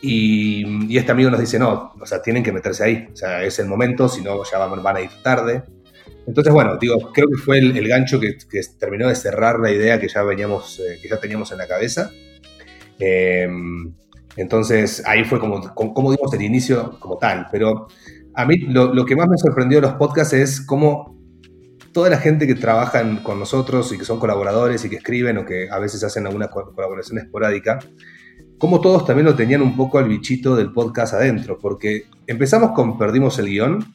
[0.00, 3.58] Y, este amigo nos dice, no, o sea, tienen que meterse ahí, o sea, es
[3.58, 5.64] el momento, si no ya van, a ir tarde.
[6.26, 8.38] Entonces, bueno, digo, creo que fue el, gancho que,
[8.80, 12.10] terminó de cerrar la idea que ya veníamos, eh, que ya teníamos en la cabeza.
[12.98, 13.46] Eh,
[14.36, 17.48] entonces, ahí fue como, como, dimos el inicio como tal.
[17.52, 17.88] Pero
[18.32, 21.13] a mí lo, lo, que más me sorprendió de los podcasts es cómo
[21.94, 25.46] toda la gente que trabaja con nosotros y que son colaboradores y que escriben o
[25.46, 27.78] que a veces hacen alguna colaboración esporádica,
[28.58, 32.98] como todos también lo tenían un poco al bichito del podcast adentro, porque empezamos con
[32.98, 33.94] Perdimos el Guión,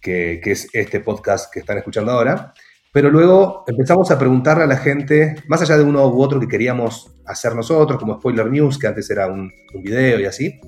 [0.00, 2.54] que, es este podcast que están escuchando ahora,
[2.92, 6.48] pero luego empezamos a preguntarle a la gente, más allá de uno u otro que
[6.48, 10.60] queríamos hacer nosotros, como Spoiler News, que antes era un, un video y así,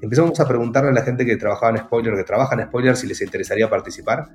[0.00, 3.06] empezamos a preguntarle a la gente que trabajaba en Spoiler, que trabaja en Spoiler, si
[3.06, 4.28] les interesaría participar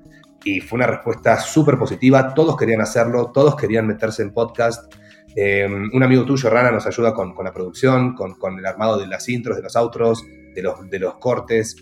[0.46, 4.94] y fue una respuesta súper positiva, todos querían hacerlo, todos querían meterse en podcast.
[5.36, 9.28] Eh, un amigo tuyo, Rana, nos ayuda con, la producción, con, el armado de las
[9.28, 10.24] intros, de los outros,
[10.54, 11.76] de los, cortes.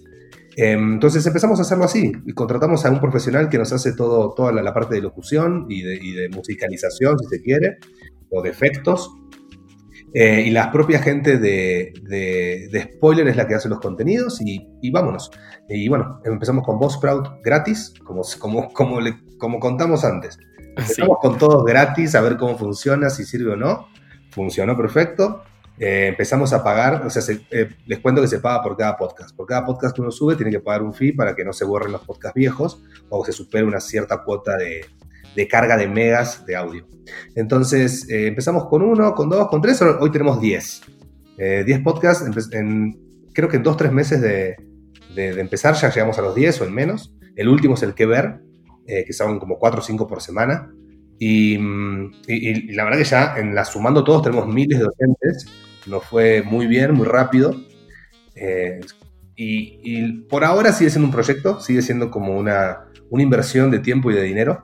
[0.56, 2.12] Eh, entonces empezamos a hacerlo así.
[2.26, 6.30] Y contratamos a un profesional que nos hace toda la, parte de locución y de,
[6.30, 7.78] musicalización, si se quiere,
[8.32, 9.12] o de efectos.
[10.14, 14.68] Eh, y la propia gente de, de, Spoiler es la que hace los contenidos y,
[14.82, 15.32] y vámonos.
[15.68, 20.38] Y bueno, empezamos con Buzzsprout gratis, como, como, como, le, como contamos antes.
[20.78, 23.88] Empezamos con todos gratis, a ver cómo funciona, si sirve o no.
[24.30, 25.44] Funcionó perfecto.
[25.80, 29.36] Eh, empezamos a pagar, o sea, eh, les cuento que se paga por cada podcast.
[29.36, 31.66] Por cada podcast que uno sube tiene que pagar un fee para que no se
[31.66, 34.86] borren los podcasts viejos o se supere una cierta cuota de,
[35.36, 36.88] de carga de megas de audio.
[37.36, 40.82] Entonces, eh, empezamos con uno, con dos, con tres, hoy tenemos diez.
[41.38, 42.98] diez podcasts, en,
[43.34, 44.56] creo que en dos, tres meses de,
[45.16, 47.16] empezar ya llegamos a los diez o en menos.
[47.36, 48.40] El último es el que ver,
[48.86, 50.70] que son como cuatro o cinco por semana.
[51.20, 55.46] Mm, y, la verdad que ya en la sumando todos tenemos miles de docentes,
[55.88, 57.56] nos fue muy bien, muy rápido.
[58.36, 58.82] Eh,
[59.36, 64.12] y, por ahora sigue siendo un proyecto, sigue siendo como una, una inversión de tiempo
[64.12, 64.62] y de dinero,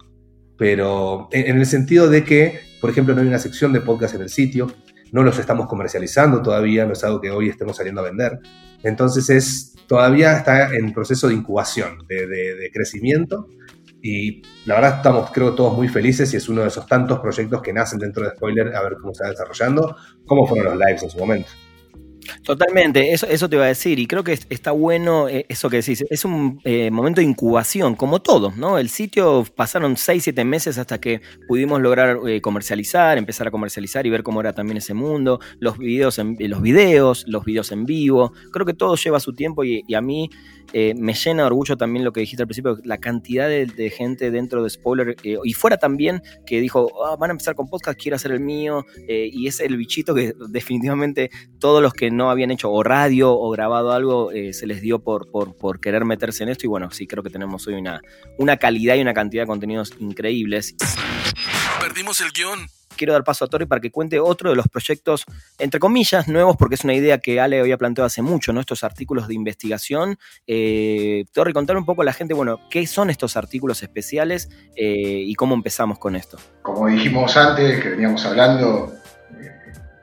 [0.60, 4.22] pero en, el sentido de que, por ejemplo, no hay una sección de podcast en
[4.22, 4.72] el sitio,
[5.12, 8.40] no los estamos comercializando todavía, no es algo que hoy estemos saliendo a vender.
[8.84, 13.48] Entonces es, todavía está en proceso de incubación, de, de crecimiento
[14.02, 17.62] y la verdad estamos, creo, todos muy felices y es uno de esos tantos proyectos
[17.62, 19.96] que nacen dentro de Spoiler a ver cómo se va desarrollando,
[20.26, 21.50] cómo fueron los lives en su momento.
[22.44, 25.78] Totalmente, eso, eso te iba a decir, y creo que está bueno eh, eso que
[25.78, 28.78] decís, es un eh, momento de incubación, como todo, ¿no?
[28.78, 34.06] El sitio pasaron 6, 7 meses hasta que pudimos lograr eh, comercializar, empezar a comercializar
[34.06, 37.86] y ver cómo era también ese mundo, los videos, en, los videos, los videos en
[37.86, 40.30] vivo, creo que todo lleva su tiempo y, a mí
[40.72, 44.64] me llena de orgullo también lo que dijiste al principio, la cantidad de, gente dentro
[44.64, 48.32] de Spoiler y fuera también que dijo, ah, van a empezar con podcast, quiero hacer
[48.32, 52.84] el mío, y es el bichito que definitivamente todos los que no habían hecho o
[52.84, 56.66] radio o grabado algo, eh, se les dio por, por, querer meterse en esto.
[56.66, 58.02] Y bueno, sí, creo que tenemos hoy una,
[58.38, 60.76] una calidad y una cantidad de contenidos increíbles.
[61.80, 62.68] Perdimos el guion
[63.00, 65.24] quiero dar paso a Torri para que cuente otro de los proyectos,
[65.58, 68.60] entre comillas, nuevos, porque es una idea que Ale había planteado hace mucho, ¿no?
[68.60, 70.20] Estos artículos de investigación.
[70.46, 75.34] Eh, contar un poco a la gente, bueno, ¿qué son estos artículos especiales eh, y
[75.36, 76.38] cómo empezamos con esto?
[76.62, 78.92] Como dijimos antes, que veníamos hablando,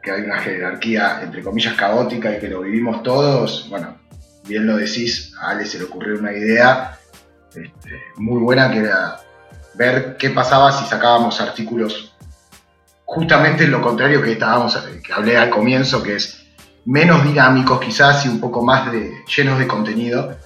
[0.07, 3.99] que hay una jerarquía, entre comillas, caótica y que lo vivimos todos, bueno,
[4.47, 6.97] bien lo decís, a Ale se le ocurrió una idea
[7.49, 9.17] este, muy buena que era
[9.75, 12.17] ver qué pasaba si sacábamos artículos
[13.05, 14.79] justamente lo contrario que estábamos,
[15.13, 16.45] hablé al comienzo, que es
[16.85, 20.37] menos dinámicos quizás y un poco más de, llenos de contenido.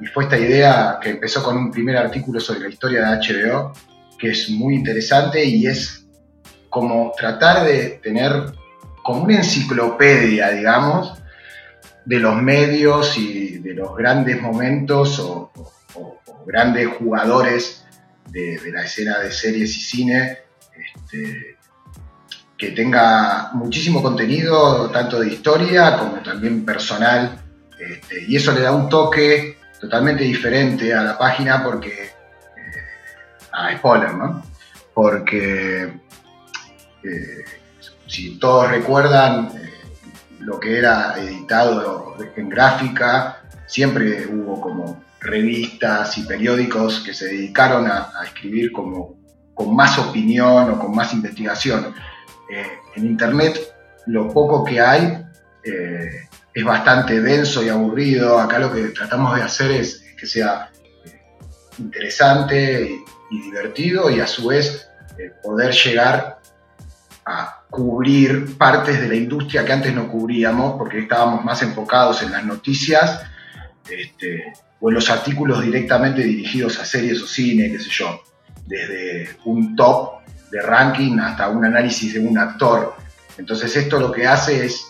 [0.00, 3.72] Y fue esta idea que empezó con un primer artículo sobre la historia de HBO,
[4.18, 6.04] que es muy interesante y es
[6.68, 8.52] como tratar de tener
[9.04, 11.22] como una enciclopedia, digamos,
[12.06, 15.52] de los medios y de los grandes momentos o,
[16.46, 17.84] grandes jugadores
[18.30, 20.38] de, la escena de series y cine,
[20.76, 21.56] este,
[22.56, 27.42] que tenga muchísimo contenido, tanto de historia como también personal,
[27.78, 33.76] este, y eso le da un toque totalmente diferente a la página porque, eh, a
[33.76, 34.42] spoiler, ¿no?
[34.92, 35.92] Porque
[37.02, 37.44] eh,
[38.14, 39.70] si todos recuerdan eh,
[40.38, 47.90] lo que era editado en gráfica, siempre hubo como revistas y periódicos que se dedicaron
[47.90, 49.16] a, escribir como
[49.52, 51.92] con más opinión o con más investigación.
[52.52, 53.58] Eh, en Internet
[54.06, 55.24] lo poco que hay
[55.64, 58.38] eh, es bastante denso y aburrido.
[58.38, 60.70] Acá lo que tratamos de hacer es, que sea
[61.78, 62.88] interesante
[63.30, 64.88] y, divertido y a su vez
[65.42, 66.38] poder llegar
[67.26, 72.32] a cubrir partes de la industria que antes no cubríamos porque estábamos más enfocados en
[72.32, 73.22] las noticias
[73.88, 78.22] este, o en los artículos directamente dirigidos a series o cine, qué sé yo,
[78.66, 82.94] desde un top de ranking hasta un análisis de un actor.
[83.38, 84.86] Entonces esto lo que hace es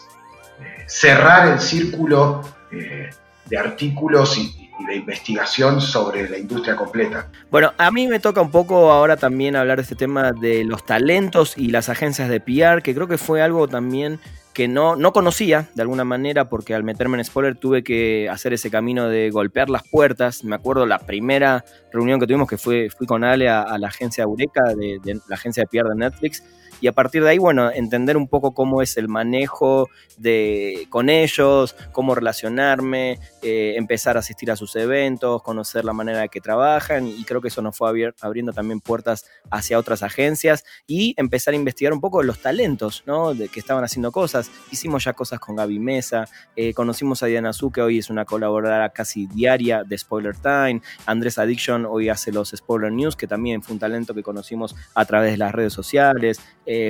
[0.60, 3.10] eh, cerrar el círculo eh,
[3.46, 7.28] de artículos y, y de investigación sobre la industria completa.
[7.50, 10.84] Bueno, a mí me toca un poco ahora también hablar de este tema de los
[10.84, 14.20] talentos y las agencias de PR, que creo que fue algo también
[14.54, 18.52] que no, no conocía de alguna manera, porque al meterme en spoiler tuve que hacer
[18.52, 20.44] ese camino de golpear las puertas.
[20.44, 24.22] Me acuerdo la primera reunión que tuvimos, que fue, fui con Ale a, la agencia
[24.22, 26.44] Eureka, de, de, la agencia de PR de Netflix,
[26.84, 31.08] y a partir de ahí, bueno, entender un poco cómo es el manejo de, con
[31.08, 36.42] ellos, cómo relacionarme, eh, empezar a asistir a sus eventos, conocer la manera de que
[36.42, 41.54] trabajan y creo que eso nos fue abriendo también puertas hacia otras agencias y empezar
[41.54, 43.32] a investigar un poco los talentos, ¿no?
[43.32, 47.54] De que estaban haciendo cosas hicimos ya cosas con Gaby Mesa, eh, conocimos a Diana
[47.54, 52.30] Zu, que hoy es una colaboradora casi diaria de Spoiler Time, Andrés Addiction hoy hace
[52.30, 55.72] los Spoiler News, que también fue un talento que conocimos a través de las redes
[55.72, 56.42] sociales,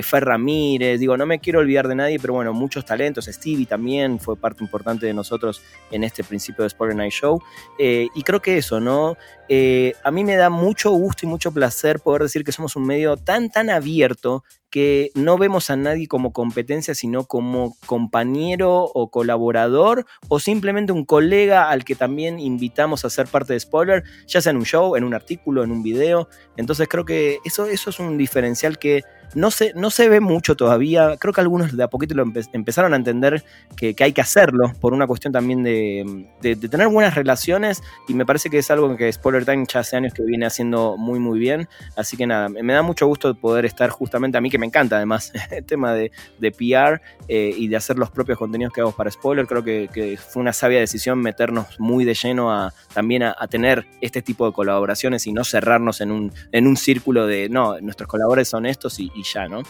[0.03, 4.19] Fer Ramírez, digo, no me quiero olvidar de nadie, pero bueno, muchos talentos, Stevie también
[4.19, 7.41] fue parte importante de nosotros en este principio de Spoiler Night Show,
[7.79, 9.17] eh, y creo que eso, ¿no?
[9.47, 12.85] Eh, a mí me da mucho gusto y mucho placer poder decir que somos un
[12.85, 14.43] medio tan, tan abierto
[14.75, 21.05] que no vemos a nadie como competencia, sino como compañero o colaborador o simplemente un
[21.05, 24.97] colega al que también invitamos a ser parte de Spoiler, ya sea en un show,
[24.97, 26.27] en un artículo, en un video.
[26.57, 30.55] Entonces creo que eso, eso es un diferencial que no se, no se ve mucho
[30.55, 31.17] todavía.
[31.17, 33.43] Creo que algunos de a poquito lo empezaron a entender
[33.75, 38.49] que, hay que hacerlo por una cuestión también de, tener buenas relaciones y me parece
[38.49, 41.67] que es algo que Spoiler Time ya hace años que viene haciendo muy muy bien.
[41.95, 44.97] Así que nada, me da mucho gusto poder estar justamente a mí que me encanta
[44.97, 49.09] además el tema de, PR eh, y de hacer los propios contenidos que hago para
[49.11, 49.47] Spoiler.
[49.47, 54.21] Creo que, fue una sabia decisión meternos muy de lleno a también a, tener este
[54.21, 58.49] tipo de colaboraciones y no cerrarnos en un, en un círculo de no, nuestros colaboradores
[58.49, 59.63] son estos y ya, ¿no?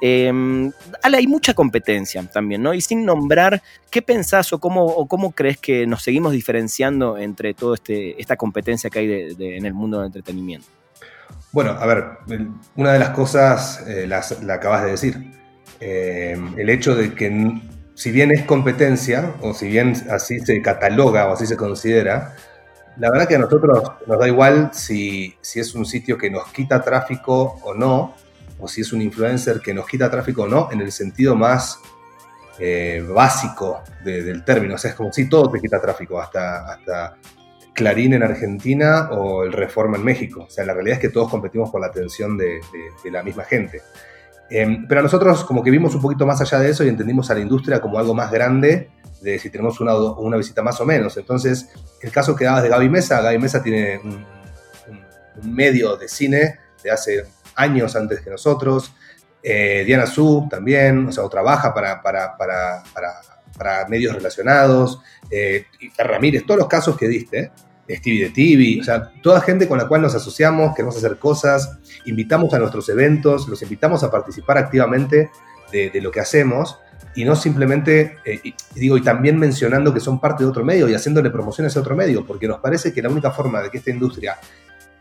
[0.00, 0.32] Eh,
[1.02, 2.72] hay mucha competencia también, ¿no?
[2.72, 7.74] Y sin nombrar, ¿qué pensás o cómo, cómo crees que nos seguimos diferenciando entre toda
[7.74, 10.66] este, esta competencia que hay en el mundo del entretenimiento?
[11.50, 12.04] Bueno, a ver,
[12.76, 15.38] una de las cosas eh, la acabas de decir.
[15.80, 17.60] Em, el hecho de que,
[17.94, 22.34] si bien es competencia, o si bien así se cataloga o así se considera,
[22.96, 26.50] la verdad que a nosotros nos da igual si, si es un sitio que nos
[26.52, 28.14] quita tráfico o no,
[28.58, 31.80] o si es un influencer que nos quita tráfico o no, en el sentido más
[32.58, 34.74] eh, básico del término.
[34.74, 37.16] O sea, es como si todo te quita tráfico, hasta, hasta
[37.72, 40.44] Clarín en Argentina o el Reforma en México.
[40.48, 42.60] O sea, la realidad es que todos competimos por la atención de,
[43.10, 43.82] la misma gente.
[44.50, 47.34] Em, pero nosotros como que vimos un poquito más allá de eso y entendimos a
[47.34, 48.90] la industria como algo más grande
[49.20, 51.16] de si tenemos una, una visita más o menos.
[51.16, 51.68] Entonces,
[52.02, 56.90] el caso que dabas de Gaby Mesa, Gaby Mesa tiene un medio de cine de
[56.90, 57.24] hace
[57.58, 58.92] años antes que nosotros.
[59.42, 62.82] Eh, Diana Su también, o sea, o trabaja para, para, para,
[63.56, 65.00] para medios relacionados.
[65.30, 65.66] Eh,
[65.96, 67.52] Ramírez, todos los casos que diste.
[67.90, 71.78] Stevie de TV, o sea, toda gente con la cual nos asociamos, queremos hacer cosas,
[72.04, 75.30] invitamos a nuestros eventos, los invitamos a participar activamente
[75.72, 76.78] de, lo que hacemos
[77.14, 80.94] y no simplemente, eh, digo, y también mencionando que son parte de otro medio y
[80.94, 83.90] haciéndole promociones a otro medio, porque nos parece que la única forma de que esta
[83.90, 84.38] industria,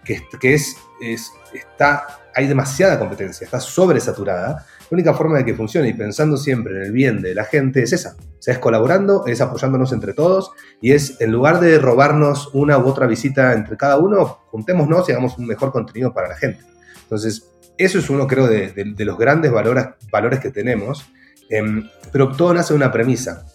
[0.08, 4.64] que, es, es, está hay demasiada competencia, está sobresaturada.
[4.92, 7.82] La única forma de que funcione y pensando siempre en el bien de la gente
[7.82, 8.16] es esa.
[8.16, 12.86] O es colaborando, es apoyándonos entre todos y es en lugar de robarnos una u
[12.88, 16.64] otra visita entre cada uno, juntémonos y hagamos un mejor contenido para la gente.
[17.02, 21.10] Entonces, eso es uno, creo, de, los grandes valores, valores que tenemos.
[21.50, 23.48] Em, pero todo nace de una premisa.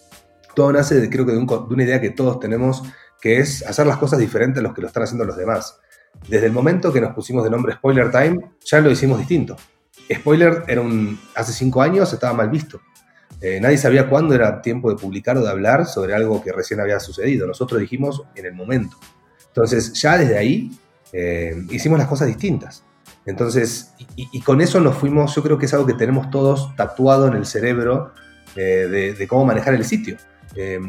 [0.55, 2.83] Todo nace, creo que, de una idea que todos tenemos,
[3.21, 5.79] que es hacer las cosas diferentes a los que lo están haciendo los demás
[6.27, 9.55] desde el momento que nos pusimos de nombre Spoiler Time, ya lo hicimos distinto.
[10.11, 12.81] Spoiler era un, hace cinco años estaba mal visto.
[13.41, 16.79] Eh, nadie sabía cuándo era tiempo de publicar o de hablar sobre algo que recién
[16.79, 17.45] había sucedido.
[17.45, 18.97] Nosotros dijimos en el momento.
[19.47, 20.71] Entonces, ya desde ahí
[21.11, 22.83] eh, hicimos las cosas distintas.
[23.25, 27.27] Entonces, y, con eso nos fuimos, yo creo que es algo que tenemos todos tatuado
[27.27, 28.11] en el cerebro
[28.55, 30.17] eh, de, cómo manejar el sitio.
[30.55, 30.79] Eh,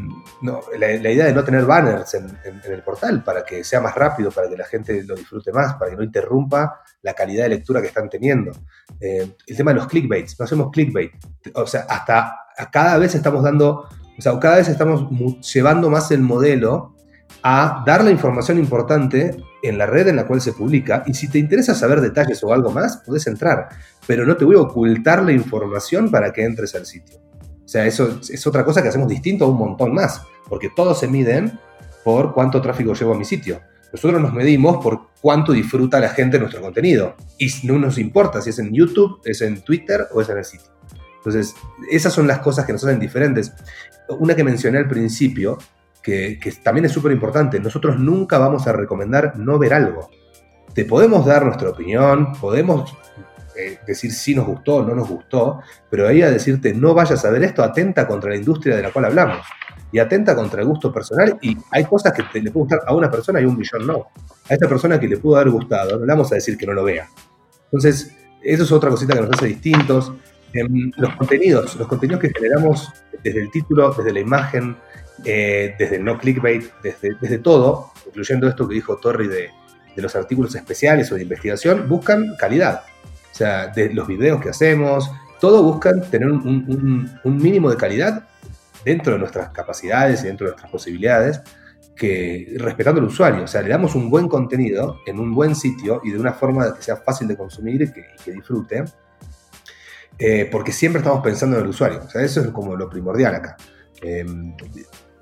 [0.43, 4.31] no, la, idea de no tener banners en, el portal para que sea más rápido,
[4.31, 7.81] para que la gente lo disfrute más, para que no interrumpa la calidad de lectura
[7.81, 8.53] que están teniendo.
[9.01, 11.13] Eh, el tema de los clickbaits, no hacemos clickbait.
[11.55, 12.37] O sea, hasta
[12.71, 15.09] cada vez estamos dando, o sea, cada vez estamos
[15.53, 16.95] llevando más el modelo
[17.43, 21.29] a dar la información importante en la red en la cual se publica y si
[21.29, 23.69] te interesa saber detalles o algo más, puedes entrar,
[24.07, 27.19] pero no te voy a ocultar la información para que entres al sitio.
[27.65, 30.99] O sea, eso es otra cosa que hacemos distinto a un montón más, porque todos
[31.01, 31.59] se miden
[32.05, 33.61] por cuánto tráfico llevo a mi sitio.
[33.93, 37.15] Nosotros nos medimos por cuánto disfruta la gente nuestro contenido.
[37.39, 40.45] Y no nos importa si es en YouTube, es en Twitter o es en el
[40.45, 40.67] sitio.
[41.19, 41.55] Entonces,
[41.91, 43.53] esas son las cosas que nos hacen diferentes.
[44.19, 45.59] Una que mencioné al principio,
[46.03, 50.11] que, que también es súper importante, nosotros nunca vamos a recomendar no ver algo.
[50.75, 52.95] Te podemos dar nuestra opinión, podemos
[53.57, 57.25] eh, decir si nos gustó o no nos gustó, pero ahí a decirte no vayas
[57.25, 59.47] a ver esto, atenta contra la industria de la cual hablamos
[59.95, 63.09] y atenta contra el gusto personal y hay cosas que le pueden gustar a una
[63.09, 64.09] persona y un millón no.
[64.51, 66.73] A esta persona que le pudo haber gustado, no le vamos a decir que no
[66.73, 67.09] lo vea.
[67.67, 68.13] Entonces,
[68.43, 70.13] eso es otra cosita que nos hace distintos.
[70.53, 74.77] Em, los contenidos, los contenidos que generamos desde el título, desde la imagen,
[75.25, 79.51] eh, desde el no clickbait, desde, desde todo, incluyendo esto que dijo Torri de,
[79.95, 82.83] de los artículos especiales o de investigación, buscan calidad.
[83.35, 88.29] O sea, de los videos que hacemos, todo buscan tener un, mínimo de calidad
[88.85, 91.41] dentro de nuestras capacidades y dentro de nuestras posibilidades,
[91.97, 93.43] que respetando al usuario.
[93.43, 96.77] O sea, le damos un buen contenido en un buen sitio y de una forma
[96.77, 98.85] que sea fácil de consumir y que, disfrute,
[100.17, 102.03] eh, porque siempre estamos pensando en el usuario.
[102.07, 103.57] O sea, eso es como lo primordial acá.
[104.01, 104.55] Em,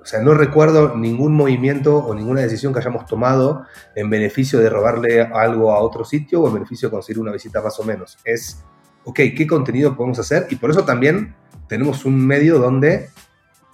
[0.02, 4.68] o sea, no recuerdo ningún movimiento o ninguna decisión que hayamos tomado en beneficio de
[4.68, 8.18] robarle algo a otro sitio o en beneficio de conseguir una visita más o menos.
[8.24, 8.64] Es,
[9.04, 10.48] ok, ¿qué contenido podemos hacer?
[10.50, 11.36] Y por eso también
[11.68, 13.10] tenemos un medio donde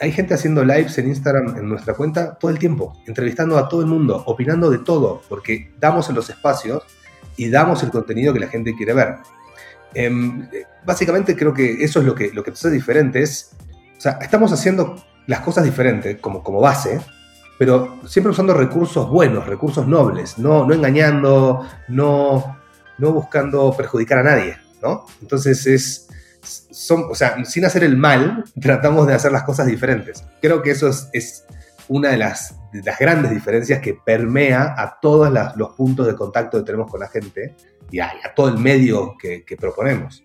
[0.01, 3.81] hay gente haciendo lives en Instagram en nuestra cuenta todo el tiempo, entrevistando a todo
[3.81, 6.85] el mundo, opinando de todo, porque damos en los espacios
[7.37, 9.17] y damos el contenido que la gente quiere ver.
[9.95, 10.47] Em,
[10.85, 13.23] básicamente creo que eso es lo que, lo que hace diferente.
[13.23, 13.53] Es,
[13.97, 14.97] o sea, estamos haciendo
[15.29, 17.01] las cosas diferentes como, como base,
[17.59, 22.59] pero siempre usando recursos buenos, recursos nobles, no, no engañando, no,
[22.97, 25.05] no buscando perjudicar a nadie, ¿no?
[25.21, 26.09] Entonces es,
[26.41, 30.25] son, o sea, sin hacer el mal, tratamos de hacer las cosas diferentes.
[30.41, 31.45] Creo que eso es,
[31.89, 36.65] una de las, las, grandes diferencias que permea a todos los puntos de contacto que
[36.65, 37.55] tenemos con la gente
[37.91, 40.23] y a, todo el medio que proponemos.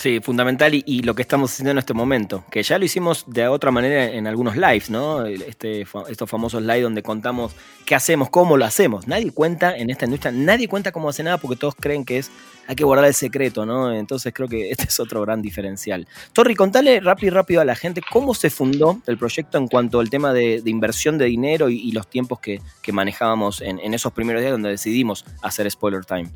[0.00, 3.46] Sí, fundamental y, lo que estamos haciendo en este momento, que ya lo hicimos de
[3.48, 5.26] otra manera en algunos lives, ¿no?
[5.26, 9.06] Este, estos famosos lives donde contamos qué hacemos, cómo lo hacemos.
[9.06, 12.30] Nadie cuenta en esta industria, nadie cuenta cómo hace nada porque todos creen que es,
[12.66, 13.92] hay que guardar el secreto, ¿no?
[13.92, 16.08] Entonces creo que este es otro gran diferencial.
[16.32, 20.08] Torri, contale rápido, rápido a la gente cómo se fundó el proyecto en cuanto al
[20.08, 24.70] tema de, inversión de dinero y, los tiempos que, manejábamos en, esos primeros días donde
[24.70, 26.30] decidimos hacer Spoiler Time.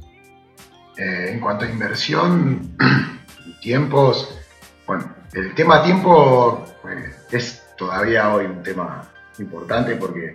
[0.99, 2.77] Eh, en cuanto a inversión
[3.61, 4.39] tiempos,
[4.87, 10.35] bueno, el tema tiempo pues, es todavía hoy un tema importante porque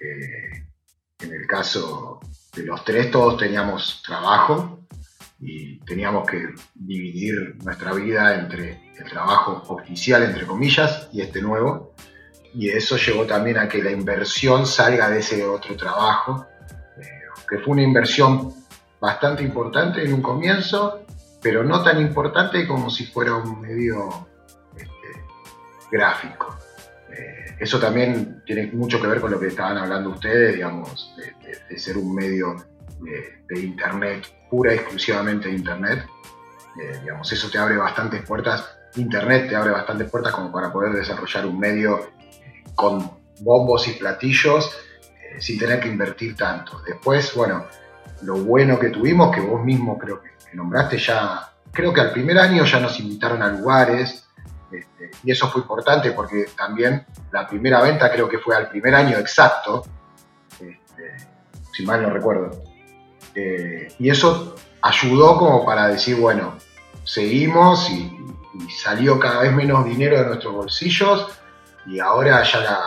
[0.00, 0.66] eh,
[1.20, 2.20] en el caso
[2.54, 4.86] de los tres todos teníamos trabajo
[5.40, 11.94] y teníamos que dividir nuestra vida entre el trabajo oficial, entre comillas, y este nuevo.
[12.54, 16.46] Y eso llevó también a que la inversión salga de ese otro trabajo,
[16.96, 17.08] eh,
[17.48, 18.54] que fue una inversión
[19.00, 21.04] bastante importante en un comienzo,
[21.42, 24.28] pero no tan importante como si fuera un medio
[24.76, 25.24] este,
[25.90, 26.56] gráfico.
[27.10, 31.78] Eh, eso también tiene mucho que ver con lo que estaban hablando ustedes, digamos, de,
[31.78, 32.56] ser un medio
[33.00, 36.06] de, Internet, pura y exclusivamente de Internet.
[36.80, 40.92] Eh, digamos, eso te abre bastantes puertas, Internet te abre bastantes puertas como para poder
[40.92, 44.70] desarrollar un medio eh, con bombos y platillos
[45.38, 46.80] sin tener que invertir tanto.
[46.86, 47.64] Después, bueno,
[48.22, 52.38] lo bueno que tuvimos, que vos mismo creo que nombraste ya, creo que al primer
[52.38, 54.26] año ya nos invitaron a lugares,
[54.70, 58.94] este, y eso fue importante porque también la primera venta creo que fue al primer
[58.94, 59.84] año exacto,
[60.52, 61.28] este,
[61.72, 62.50] si mal no recuerdo.
[63.34, 66.54] Eh, y eso ayudó como para decir, bueno,
[67.04, 68.18] seguimos y,
[68.68, 71.26] salió cada vez menos dinero de nuestros bolsillos
[71.86, 72.78] y ahora ya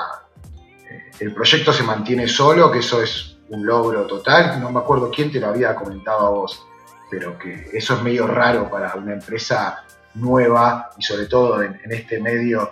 [0.88, 4.61] eh, el proyecto se mantiene solo, que eso es un logro total.
[4.61, 6.68] No me acuerdo quién te lo había comentado a vos
[7.09, 9.83] pero que eso es medio raro para una empresa
[10.15, 12.71] nueva y sobre todo en, este medio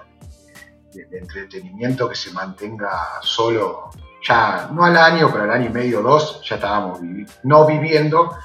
[0.94, 2.90] de, entretenimiento que se mantenga
[3.22, 3.90] solo,
[4.28, 7.00] ya no al año, pero al año y medio, dos, ya estábamos
[7.44, 8.36] no viviendo,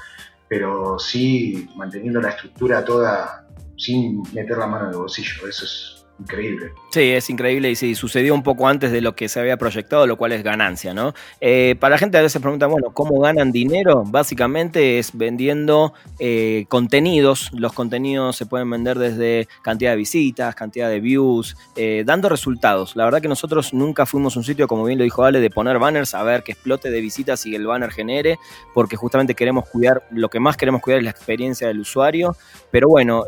[0.47, 3.45] pero sí manteniendo la estructura toda
[3.77, 5.47] sin meter la mano en el bolsillo.
[5.47, 6.73] Eso es increíble.
[6.91, 10.07] Sí, es increíble y sí, sucedió un poco antes de lo que se había proyectado,
[10.07, 11.13] lo cual es ganancia, ¿no?
[11.39, 14.03] Eh, para la gente a veces pregunta, bueno, ¿cómo ganan dinero?
[14.05, 17.51] Básicamente es vendiendo eh, contenidos.
[17.53, 22.95] Los contenidos se pueden vender desde cantidad de visitas, cantidad de views, eh, dando resultados.
[22.95, 25.79] La verdad que nosotros nunca fuimos un sitio, como bien lo dijo Ale, de poner
[25.79, 28.39] banners, a ver que explote de visitas y el banner genere,
[28.73, 32.35] porque justamente queremos cuidar, lo que más queremos cuidar es la experiencia del usuario.
[32.71, 33.23] Pero bueno,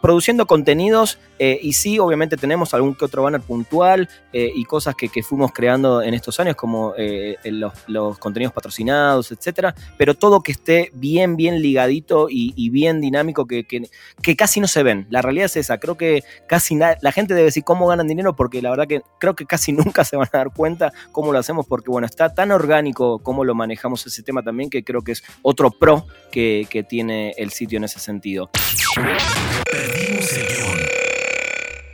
[0.00, 5.08] produciendo contenidos y sí, obviamente tenemos algún que otro banner puntual eh, y cosas que,
[5.22, 10.90] fuimos creando en estos años, como eh, los, contenidos patrocinados, etcétera, pero todo que esté
[10.94, 15.06] bien, bien ligadito y, bien dinámico, que, que, casi no se ven.
[15.10, 15.78] La realidad es esa.
[15.78, 19.36] Creo que casi la gente debe decir cómo ganan dinero, porque la verdad que creo
[19.36, 22.50] que casi nunca se van a dar cuenta cómo lo hacemos, porque bueno, está tan
[22.50, 26.82] orgánico cómo lo manejamos ese tema también, que creo que es otro pro que, que
[26.82, 28.50] tiene el sitio en ese sentido.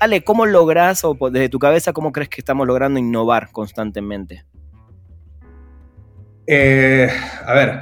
[0.03, 4.45] Ale, ¿cómo logras, o desde tu cabeza, cómo crees que estamos logrando innovar constantemente?
[6.45, 7.09] Eh,
[7.47, 7.81] a ver,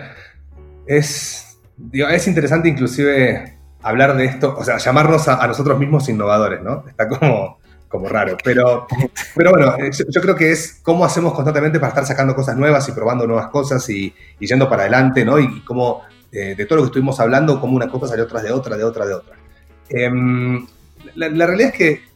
[0.85, 1.59] es,
[1.91, 6.85] es interesante inclusive hablar de esto, o sea, llamarnos a, nosotros mismos innovadores, ¿no?
[6.87, 7.59] Está como,
[7.89, 8.87] como raro, pero,
[9.35, 12.87] pero bueno, eh, yo, creo que es cómo hacemos constantemente para estar sacando cosas nuevas
[12.87, 15.39] y probando nuevas cosas y, yendo para adelante, ¿no?
[15.39, 16.03] Y cómo
[16.33, 18.85] eh, de todo lo que estuvimos hablando, como una cosa salió tras de otra, de
[18.85, 19.37] otra, de otra.
[19.89, 20.66] Em,
[21.14, 22.10] la, realidad es que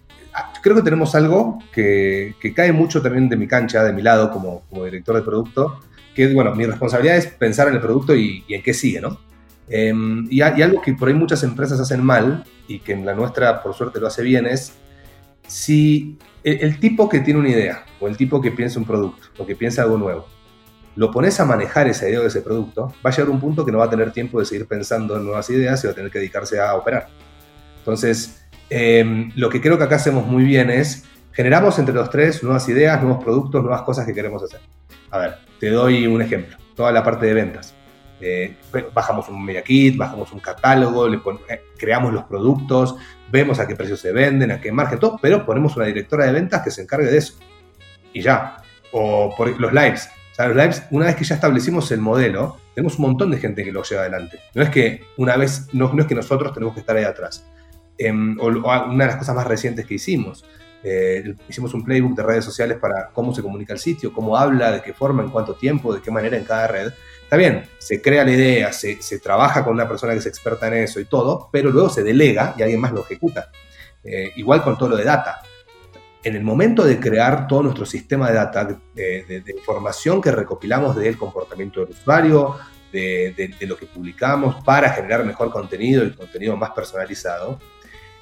[0.62, 4.62] creo que tenemos algo que, cae mucho también de mi cancha, de mi lado como,
[4.84, 5.80] director de producto,
[6.14, 9.20] que bueno, mi responsabilidad es pensar en el producto y, en qué sigue, ¿no?
[9.68, 13.14] Em, y, y, algo que por ahí muchas empresas hacen mal y que en la
[13.14, 14.74] nuestra por suerte lo hace bien es
[15.46, 19.46] si el, tipo que tiene una idea o el tipo que piensa un producto o
[19.46, 20.26] que piensa algo nuevo,
[20.96, 23.72] lo pones a manejar esa idea o ese producto, va a llegar un punto que
[23.72, 26.10] no va a tener tiempo de seguir pensando en nuevas ideas y va a tener
[26.10, 27.08] que dedicarse a operar.
[27.78, 32.42] Entonces, em, lo que creo que acá hacemos muy bien es generamos entre los tres
[32.42, 34.60] nuevas ideas, nuevos productos, nuevas cosas que queremos hacer.
[35.10, 36.56] A ver, te doy un ejemplo.
[36.74, 37.74] Toda la parte de ventas.
[38.20, 38.56] Eh,
[38.94, 42.96] bajamos un media kit, bajamos un catálogo, le eh, creamos los productos,
[43.30, 46.32] vemos a qué precio se venden, a qué margen, todo, pero ponemos una directora de
[46.32, 47.34] ventas que se encargue de eso.
[48.12, 48.56] Y ya.
[48.92, 50.08] O por los lives.
[50.32, 53.38] O sea, los lives, una vez que ya establecimos el modelo, tenemos un montón de
[53.38, 54.40] gente que lo lleva adelante.
[54.54, 57.46] No es que una vez, no, es que nosotros tenemos que estar ahí atrás.
[57.96, 60.44] Em, o, una de las cosas más recientes que hicimos,
[60.82, 64.70] eh, hicimos un playbook de redes sociales para cómo se comunica el sitio, cómo habla,
[64.70, 66.92] de qué forma, en cuánto tiempo, de qué manera en cada red.
[67.22, 70.74] Está bien, se crea la idea, se, trabaja con una persona que es experta en
[70.74, 73.50] eso y todo, pero luego se delega y alguien más lo ejecuta.
[74.02, 75.40] Eh, igual con todo lo de data.
[76.22, 81.16] En el momento de crear todo nuestro sistema de data, de, información que recopilamos del
[81.16, 82.56] comportamiento del usuario,
[82.92, 87.58] de, lo que publicamos para generar mejor contenido y contenido más personalizado,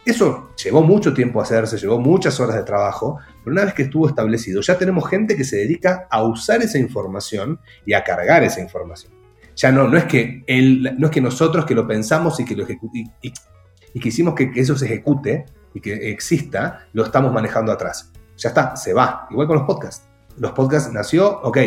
[0.05, 3.83] eso llevó mucho tiempo a hacerse, llevó muchas horas de trabajo, pero una vez que
[3.83, 8.43] estuvo establecido, ya tenemos gente que se dedica a usar esa información y a cargar
[8.43, 9.13] esa información.
[9.55, 12.57] Ya no, no es que, él, no es que nosotros que lo pensamos y que,
[12.57, 17.71] lo y, y, que hicimos que, eso se ejecute y que exista, lo estamos manejando
[17.71, 18.11] atrás.
[18.37, 19.29] Ya está, se va.
[19.31, 20.07] Igual con los podcasts.
[20.39, 21.59] Los podcasts nació, ok,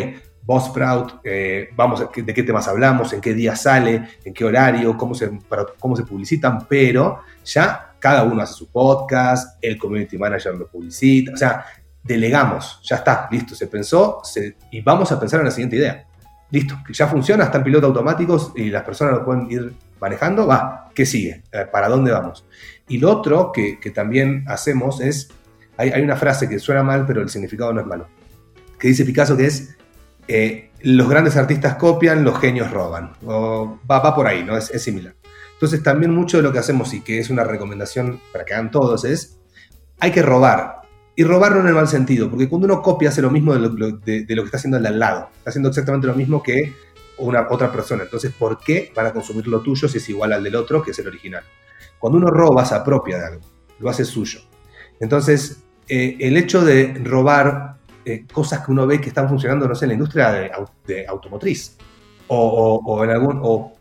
[0.42, 5.14] Buzzsprout, eh, vamos, de qué temas hablamos, en qué día sale, en qué horario, cómo
[5.14, 5.30] se,
[5.78, 11.32] cómo se publicitan, pero ya cada uno hace su podcast, el community manager lo publicita,
[11.32, 11.64] o sea,
[12.02, 14.22] delegamos, ya está, listo, se pensó
[14.70, 16.06] y vamos a pensar en la siguiente idea.
[16.50, 20.90] Listo, que ya funciona, están pilotos automáticos y las personas lo pueden ir manejando, va,
[20.94, 21.42] ¿qué sigue?
[21.50, 22.44] Eh, ¿Para dónde vamos?
[22.88, 25.28] Y lo otro que, también hacemos es,
[25.76, 28.06] hay, una frase que suena mal, pero el significado no es malo,
[28.78, 29.76] que dice Picasso que es,
[30.28, 33.12] eh, los grandes artistas copian, los genios roban.
[33.24, 34.56] O va, va por ahí, ¿no?
[34.56, 35.15] Es similar.
[35.56, 38.70] Entonces también mucho de lo que hacemos y que es una recomendación para que hagan
[38.70, 39.38] todos es,
[39.98, 40.82] hay que robar.
[41.14, 43.60] Y robar no en el mal sentido, porque cuando uno copia hace lo mismo de
[43.60, 45.30] lo, que está haciendo el al lado.
[45.38, 46.74] Está haciendo exactamente lo mismo que
[47.16, 48.02] una otra persona.
[48.02, 50.90] Entonces, ¿por qué van a consumir lo tuyo si es igual al del otro, que
[50.90, 51.42] es el original?
[51.98, 53.40] Cuando uno roba, se apropia de algo,
[53.78, 54.40] lo hace suyo.
[55.00, 59.74] Entonces, eh, el hecho de robar eh, cosas que uno ve que están funcionando, no
[59.74, 60.32] sé, en la industria
[60.86, 61.76] de, automotriz,
[62.28, 63.75] o, o, en algún, o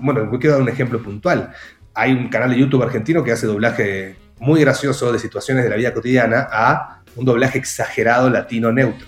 [0.00, 1.52] bueno, voy a dar un ejemplo puntual.
[1.94, 5.76] Hay un canal de YouTube argentino que hace doblaje muy gracioso de situaciones de la
[5.76, 9.06] vida cotidiana a un doblaje exagerado latino neutro.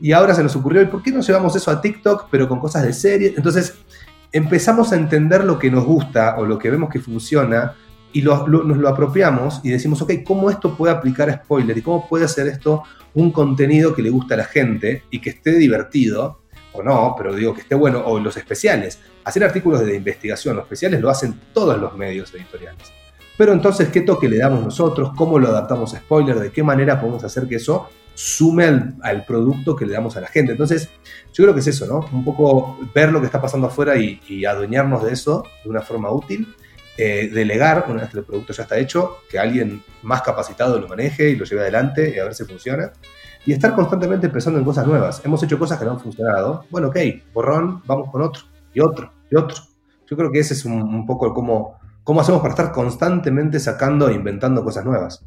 [0.00, 2.60] Y ahora se nos ocurrió, ¿y por qué no llevamos eso a TikTok, pero con
[2.60, 3.32] cosas de serie?
[3.36, 3.74] Entonces
[4.32, 7.74] empezamos a entender lo que nos gusta o lo que vemos que funciona
[8.12, 11.76] y nos lo apropiamos y decimos, ok, ¿cómo esto puede aplicar a spoiler?
[11.76, 12.82] ¿Y cómo puede hacer esto
[13.14, 16.40] un contenido que le gusta a la gente y que esté divertido?
[16.72, 21.00] O no, pero digo que esté bueno, o los especiales hacer artículos de investigación especiales
[21.00, 22.92] lo hacen todos los medios editoriales.
[23.36, 25.10] Pero entonces, ¿qué toque le damos nosotros?
[25.16, 26.38] ¿Cómo lo adaptamos a spoiler?
[26.38, 30.28] ¿De qué manera podemos hacer que eso sume al, producto que le damos a la
[30.28, 30.52] gente?
[30.52, 30.90] Entonces,
[31.34, 32.08] yo creo que es eso, ¿no?
[32.12, 36.08] Un poco ver lo que está pasando afuera y, adueñarnos de eso de una forma
[36.10, 36.54] útil.
[36.96, 40.86] Eh, delegar, una vez que el producto ya está hecho, que alguien más capacitado lo
[40.86, 42.92] maneje y lo lleve adelante y a ver si funciona.
[43.44, 45.20] Y estar constantemente pensando en cosas nuevas.
[45.24, 46.64] Hemos hecho cosas que no han funcionado.
[46.70, 46.96] Bueno, ok,
[47.34, 49.56] borrón, vamos con otro y otro y otro.
[50.08, 54.14] Yo creo que ese es un, poco cómo, cómo hacemos para estar constantemente sacando e
[54.14, 55.24] inventando cosas nuevas.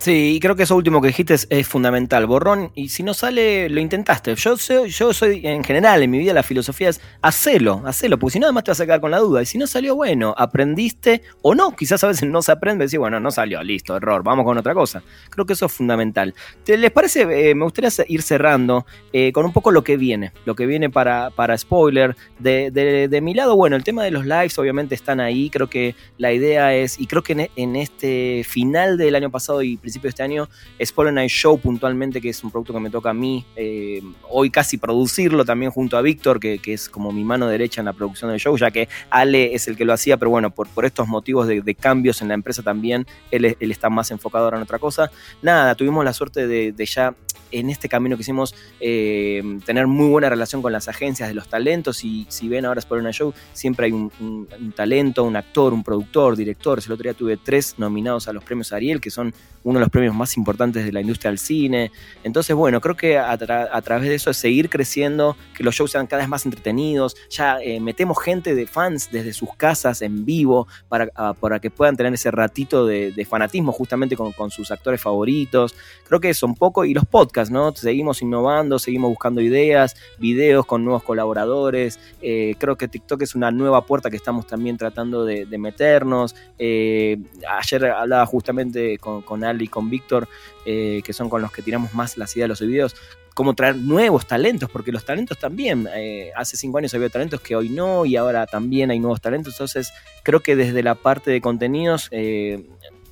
[0.00, 2.24] Sí, y creo que eso último que dijiste es, fundamental.
[2.24, 4.34] Borrón, y si no sale, lo intentaste.
[4.34, 8.32] Yo soy, yo soy, en general, en mi vida la filosofía es hacelo, hacelo, porque
[8.32, 9.42] si no, además te vas a quedar con la duda.
[9.42, 12.98] Y si no salió bueno, aprendiste o no, quizás a veces no se aprende, decir,
[12.98, 15.02] bueno, no salió, listo, error, vamos con otra cosa.
[15.28, 16.34] Creo que eso es fundamental.
[16.66, 17.50] ¿Les parece?
[17.50, 20.88] Eh, me gustaría ir cerrando eh, con un poco lo que viene, lo que viene
[20.88, 22.16] para, para spoiler.
[22.38, 25.50] De, de, mi lado, bueno, el tema de los lives obviamente están ahí.
[25.50, 29.60] Creo que la idea es, y creo que en, en este final del año pasado
[29.60, 30.48] y principio de este año,
[30.84, 34.50] Spoiler Night Show puntualmente, que es un producto que me toca a mí, eh, hoy
[34.50, 38.30] casi producirlo también junto a Víctor, que, es como mi mano derecha en la producción
[38.30, 41.08] del show, ya que Ale es el que lo hacía, pero bueno, por, por estos
[41.08, 44.78] motivos de, cambios en la empresa también, él, él, está más enfocado ahora en otra
[44.78, 45.10] cosa.
[45.42, 47.14] Nada, tuvimos la suerte de, ya
[47.52, 51.48] en este camino que hicimos eh, tener muy buena relación con las agencias de los
[51.48, 55.82] talentos y si ven ahora por una Show siempre hay un, talento, un actor, un
[55.82, 56.80] productor, director.
[56.84, 59.34] El otro día tuve tres nominados a los premios Ariel, que son
[59.64, 61.90] uno de los premios más importantes de la industria del cine.
[62.24, 66.06] Entonces, bueno, creo que a, través de eso es seguir creciendo, que los shows sean
[66.06, 67.16] cada vez más entretenidos.
[67.30, 71.96] Ya eh, metemos gente de fans desde sus casas en vivo para, para que puedan
[71.96, 75.74] tener ese ratito de, fanatismo justamente con, con sus actores favoritos.
[76.04, 76.84] Creo que eso un poco.
[76.84, 77.72] Y los podcasts ¿no?
[77.74, 81.98] Seguimos innovando, seguimos buscando ideas, videos con nuevos colaboradores.
[82.20, 86.34] Eh, creo que TikTok es una nueva puerta que estamos también tratando de, meternos.
[86.58, 90.28] Eh, ayer hablaba justamente con, con Ali y con Víctor,
[90.64, 92.96] eh, que son con los que tiramos más las ideas de los videos
[93.34, 95.88] cómo traer nuevos talentos, porque los talentos también,
[96.34, 99.92] hace cinco años había talentos que hoy no, y ahora también hay nuevos talentos, entonces
[100.24, 102.10] creo que desde la parte de contenidos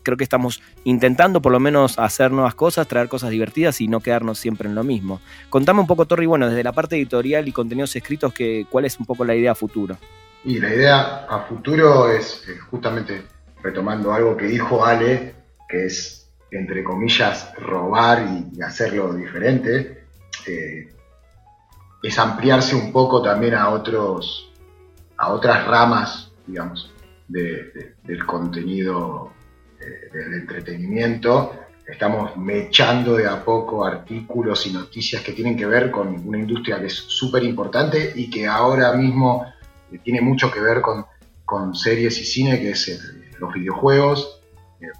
[0.08, 4.00] creo que estamos intentando por lo menos hacer nuevas cosas, traer cosas divertidas y no
[4.00, 5.20] quedarnos siempre en lo mismo.
[5.50, 8.98] Contame un poco, Torri, bueno, desde la parte editorial y contenidos escritos, que, ¿cuál es
[8.98, 9.98] un poco la idea a futuro?
[10.46, 13.22] Y la idea a futuro es justamente
[13.62, 15.34] retomando algo que dijo Ale,
[15.68, 16.17] que es,
[16.50, 20.04] entre comillas, robar y, hacerlo diferente,
[20.46, 20.88] eh,
[22.02, 24.44] es ampliarse un poco también a otros
[25.16, 26.92] a otras ramas, digamos,
[27.26, 29.32] del contenido
[30.12, 31.52] del entretenimiento.
[31.86, 36.78] Estamos mechando de a poco artículos y noticias que tienen que ver con una industria
[36.78, 39.46] que es súper importante y que ahora mismo
[39.90, 41.06] eh, tiene mucho que ver con,
[41.44, 43.00] con series y cine, que es
[43.38, 44.37] los videojuegos, eh,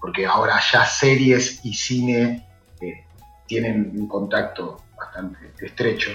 [0.00, 2.46] porque ahora ya series y cine
[2.80, 3.04] eh,
[3.46, 6.10] tienen un contacto bastante estrecho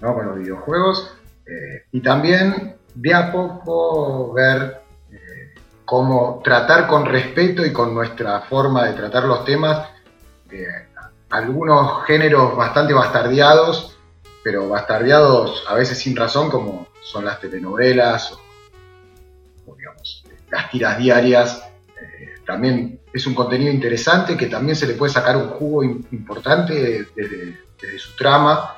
[0.00, 1.14] con los videojuegos.
[1.92, 4.82] y también de a poco ver
[5.84, 9.88] cómo tratar con respeto y con nuestra forma de tratar los temas
[10.50, 10.66] eh,
[11.30, 13.98] algunos géneros bastante bastardeados,
[14.42, 18.32] pero bastardeados a veces sin razón, como son las telenovelas
[19.66, 21.67] o, digamos, las tiras diarias.
[22.48, 27.98] También es un contenido interesante que también se le puede sacar un jugo importante desde,
[27.98, 28.74] su trama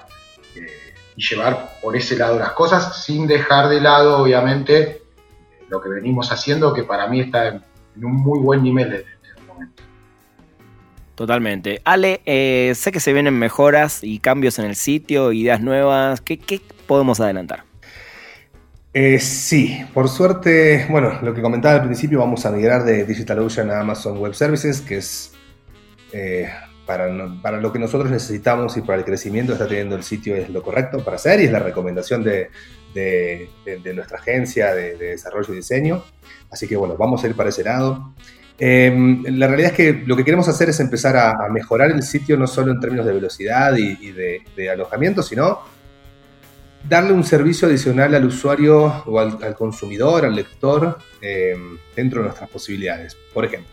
[0.57, 0.67] eh,
[1.15, 5.03] y llevar por ese lado las cosas sin dejar de lado, obviamente,
[5.69, 7.63] lo que venimos haciendo, que para mí está en,
[8.03, 9.85] un muy buen nivel desde este momento.
[11.15, 11.81] Totalmente.
[11.85, 16.21] Ale, eh, sé que se vienen mejoras y cambios en el sitio, ideas nuevas.
[16.21, 17.70] ¿Qué, podemos adelantar?
[18.93, 23.71] Eh, sí, por suerte, bueno, lo que comentaba al principio, vamos a migrar de DigitalOcean
[23.71, 25.33] a Amazon Web Services, que es
[26.13, 26.49] eh,
[26.87, 30.63] para, lo que nosotros necesitamos y para el crecimiento está teniendo el sitio es lo
[30.63, 32.51] correcto para hacer y es la recomendación de,
[32.93, 36.03] de, nuestra agencia de, desarrollo y diseño.
[36.51, 38.13] Así que bueno, vamos a ir para ese lado.
[38.59, 42.37] Em, la realidad es que lo que queremos hacer es empezar a, mejorar el sitio
[42.37, 45.61] no solo en términos de velocidad y, de, alojamiento, sino
[46.89, 52.51] darle un servicio adicional al usuario o al, consumidor, al lector, em, dentro de nuestras
[52.51, 53.17] posibilidades.
[53.33, 53.71] Por ejemplo,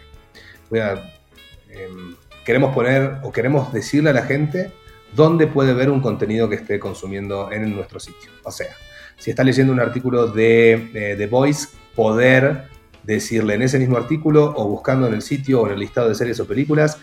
[0.71, 4.71] em, queremos poner o queremos decirle a la gente
[5.15, 8.31] dónde puede ver un contenido que esté consumiendo en nuestro sitio.
[8.43, 8.75] O sea,
[9.17, 12.67] si está leyendo un artículo de The Voice, poder
[13.07, 16.15] decirle en ese mismo artículo o buscando en el sitio o en el listado de
[16.15, 16.99] series o películas,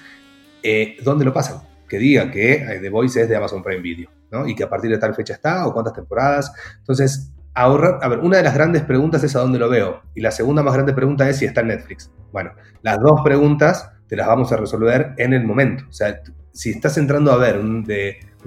[0.63, 1.63] eh, dónde lo pasan.
[1.89, 4.11] Que diga que eh, The Voice es de Amazon Prime Video,
[4.47, 6.53] Y que a partir de tal fecha está o cuántas temporadas.
[6.79, 10.03] Entonces, ahorrar, a ver, una de las grandes preguntas es a dónde lo veo.
[10.15, 12.11] Y la segunda más grande pregunta es si está en Netflix.
[12.33, 15.85] Bueno, las dos preguntas te las vamos a resolver en el momento.
[15.89, 16.21] O sea,
[16.53, 17.87] si estás entrando a ver un,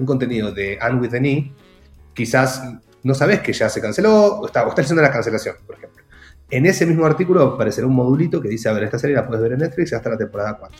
[0.04, 1.52] contenido de Anne with an E,
[2.14, 2.62] quizás
[3.02, 6.04] no sabes que ya se canceló o está, o está haciendo la cancelación, por ejemplo.
[6.50, 9.42] En ese mismo artículo aparecerá un modulito que dice, a ver, esta serie la puedes
[9.42, 10.78] ver en Netflix hasta la temporada 4,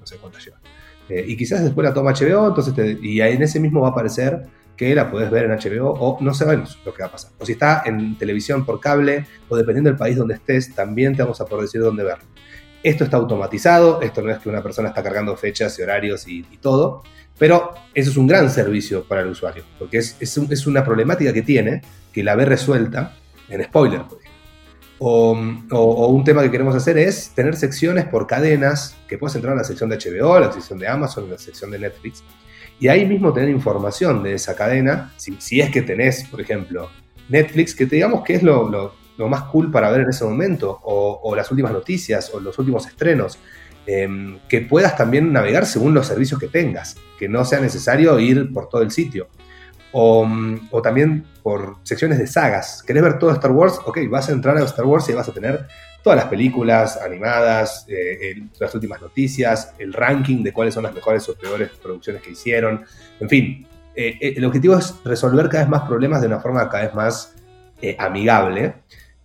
[0.00, 0.53] no sé cuánta lleva.
[1.08, 4.42] Eh, y quizás después la toma HBO, entonces y en ese mismo va a aparecer
[4.76, 7.30] que la puedes ver en HBO o no sabemos lo que va a pasar.
[7.38, 11.22] O si está en televisión por cable o dependiendo del país donde estés, también te
[11.22, 12.24] vamos a poder decir dónde verlo.
[12.82, 16.42] Esto está automatizado, esto no es que una persona está cargando fechas y horarios y
[16.60, 17.02] todo,
[17.38, 21.42] pero eso es un gran servicio para el usuario, porque es, es, una problemática que
[21.42, 21.82] tiene,
[22.12, 23.16] que la ve resuelta
[23.48, 24.02] en spoiler.
[24.98, 29.58] O, un tema que queremos hacer es tener secciones por cadenas, que puedes entrar en
[29.58, 32.22] la sección de HBO, la sección de Amazon, la sección de Netflix,
[32.80, 36.90] y ahí mismo tener información de esa cadena, si, es que tenés, por ejemplo,
[37.28, 41.34] Netflix, que te digamos que es lo más cool para ver en ese momento, o,
[41.34, 43.38] las últimas noticias, o los últimos estrenos.
[43.86, 48.50] Em, que puedas también navegar según los servicios que tengas, que no sea necesario ir
[48.50, 49.28] por todo el sitio.
[49.96, 50.28] O,
[50.72, 52.82] o, también por secciones de sagas.
[52.84, 53.78] ¿Querés ver todo Star Wars?
[53.86, 55.68] Ok, vas a entrar a Star Wars y vas a tener
[56.04, 61.26] todas las películas animadas, eh, las últimas noticias, el ranking de cuáles son las mejores
[61.30, 62.84] o peores producciones que hicieron.
[63.18, 63.66] En fin,
[63.96, 66.94] eh, eh, el objetivo es resolver cada vez más problemas de una forma cada vez
[66.94, 67.34] más
[67.98, 68.74] amigable.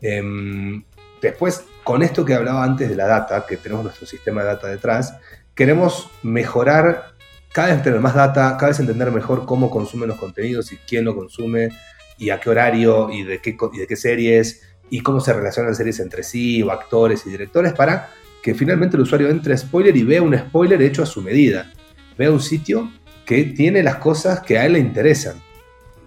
[0.01, 0.84] Em,
[1.22, 4.67] después, con esto que hablaba antes de la data, que tenemos nuestro sistema de data
[4.67, 5.17] detrás,
[5.53, 7.13] queremos mejorar,
[7.52, 11.06] cada vez tener más data, cada vez entender mejor cómo consumen los contenidos y quién
[11.06, 11.70] lo consume
[12.18, 15.76] y a qué horario y de qué, y de qué series y cómo se relacionan
[15.76, 18.10] series entre sí, o actores y directores, para
[18.41, 21.72] que finalmente el usuario entre spoiler y vea un spoiler hecho a su medida.
[22.18, 22.91] Vea un sitio
[23.26, 25.41] que tiene las cosas que a él le interesan.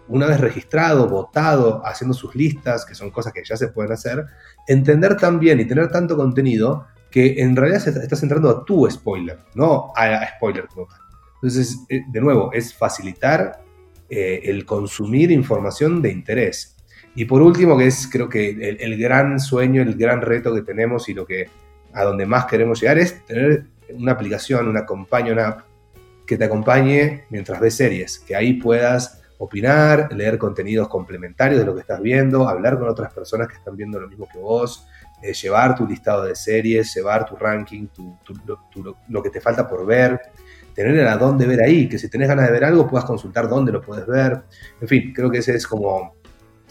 [0.09, 4.26] Una vez registrado, votado, haciendo sus listas, que son cosas que ya se pueden hacer,
[4.66, 9.93] entender también y tener tanto contenido que en realidad estás entrando a tu spoiler, no
[9.95, 10.88] a, spoiler como
[11.43, 13.61] Entonces, eh, de nuevo, es facilitar
[14.09, 16.76] eh, el consumir información de interés.
[17.16, 21.09] Y por último, que es creo que el, gran sueño, el gran reto que tenemos
[21.09, 21.49] y lo que
[21.93, 25.61] a donde más queremos llegar es tener una aplicación, una compañía, una app
[26.26, 31.74] que te acompañe mientras ves series, que ahí puedas opinar, leer contenidos complementarios de lo
[31.74, 34.86] que estás viendo, hablar con otras personas que están viendo lo mismo que vos,
[35.20, 37.88] eh, llevar tu listado de series, llevar tu ranking,
[39.09, 40.20] lo que te falta por ver,
[40.75, 43.73] tener a dónde ver ahí, que si tenés ganas de ver algo puedas consultar dónde
[43.73, 44.43] lo puedes ver.
[44.81, 46.16] En fin, creo que ese es como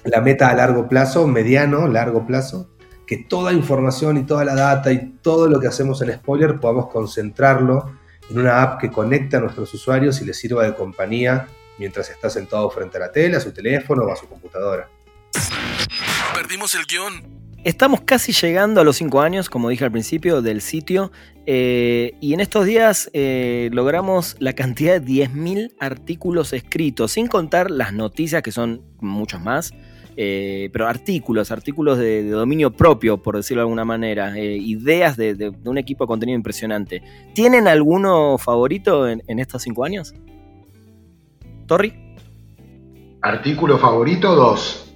[0.03, 2.69] la meta a largo plazo, mediano, largo plazo,
[3.05, 6.89] que toda información y toda la data y todo lo que hacemos en Spoiler podamos
[6.89, 7.91] concentrarlo
[8.29, 11.47] en una app que conecte a nuestros usuarios y les sirva de compañía
[11.77, 14.87] mientras está sentado frente a la tele, a su teléfono o a su computadora.
[16.33, 17.40] Perdimos el guion.
[17.63, 21.11] Estamos casi llegando a los cinco años, como dije al principio, del sitio.
[21.45, 27.69] Eh, y en estos días eh, logramos la cantidad de 10.000 artículos escritos, sin contar
[27.69, 29.75] las noticias, que son muchos más.
[30.17, 35.77] Eh, pero artículos, artículos de, dominio propio, por decirlo de alguna manera, ideas de, un
[35.77, 37.03] equipo de contenido impresionante.
[37.35, 40.15] ¿Tienen alguno favorito en, estos cinco años?
[41.67, 41.93] ¿Torri?
[43.21, 44.90] Artículo favorito, dos.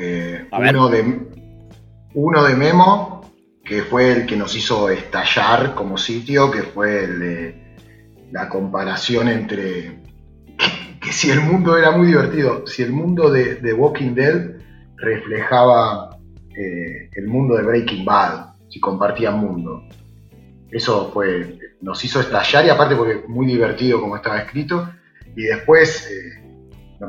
[0.00, 1.28] Eh, uno, de,
[2.14, 3.32] uno de Memo,
[3.64, 7.76] que fue el que nos hizo estallar como sitio, que fue el de
[8.30, 9.98] la comparación entre
[11.00, 14.52] que si el mundo era muy divertido, si el mundo de, Walking Dead
[14.98, 16.16] reflejaba
[16.56, 19.82] eh, el mundo de Breaking Bad, si compartían mundo.
[20.70, 24.88] Eso fue, nos hizo estallar y aparte porque muy divertido como estaba escrito.
[25.34, 27.06] Y después, eh,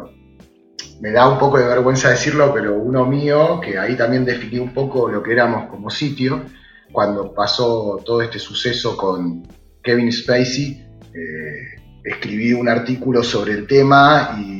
[0.99, 4.73] me da un poco de vergüenza decirlo, pero uno mío, que ahí también definí un
[4.73, 6.43] poco lo que éramos como sitio,
[6.91, 9.47] cuando pasó todo este suceso con
[9.81, 14.59] Kevin Spacey, eh, escribí un artículo sobre el tema y,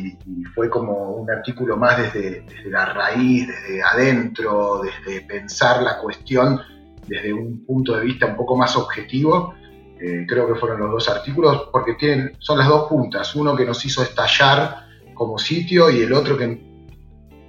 [0.56, 6.60] fue como un artículo más desde, la raíz, desde adentro, desde pensar la cuestión
[7.08, 9.54] desde un punto de vista un poco más objetivo.
[10.02, 13.64] Eh, creo que fueron los dos artículos porque tienen, son las dos puntas, uno que
[13.64, 14.89] nos hizo estallar
[15.20, 16.58] como sitio y el otro que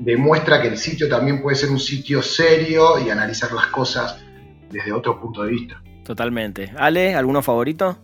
[0.01, 4.19] demuestra que el sitio también puede ser un sitio serio y analizar las cosas
[4.71, 5.81] desde otro punto de vista.
[6.05, 6.73] Totalmente.
[6.77, 7.97] Ale, ¿alguno favorito?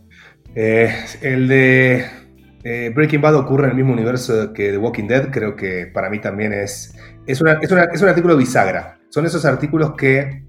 [0.54, 2.06] Eh, el de
[2.94, 6.20] Breaking Bad ocurre en el mismo universo que The Walking Dead, creo que para mí
[6.20, 6.96] también es,
[7.26, 8.98] es, un artículo bisagra.
[9.10, 10.44] Son esos artículos que,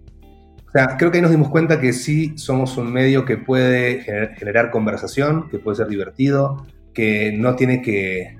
[0.67, 4.01] o sea, creo que ahí nos dimos cuenta que sí somos un medio que puede
[4.37, 8.37] generar, conversación, que puede ser divertido, que no tiene que,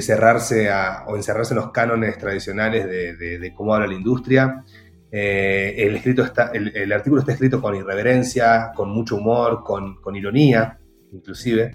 [0.00, 0.70] cerrarse
[1.06, 4.64] o encerrarse en los cánones tradicionales de, cómo habla la industria.
[5.10, 10.78] Eh, el, escrito está, el, artículo está escrito con irreverencia, con mucho humor, con, ironía
[11.12, 11.74] inclusive,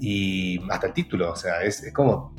[0.00, 2.36] y hasta el título, o sea, es, como,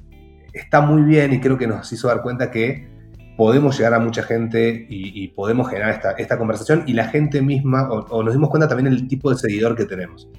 [0.53, 2.87] está muy bien y creo que nos hizo dar cuenta que
[3.35, 8.23] podemos llegar a mucha gente y, podemos generar esta, conversación y la gente misma, o,
[8.23, 10.29] nos dimos cuenta también el tipo de seguidor que tenemos.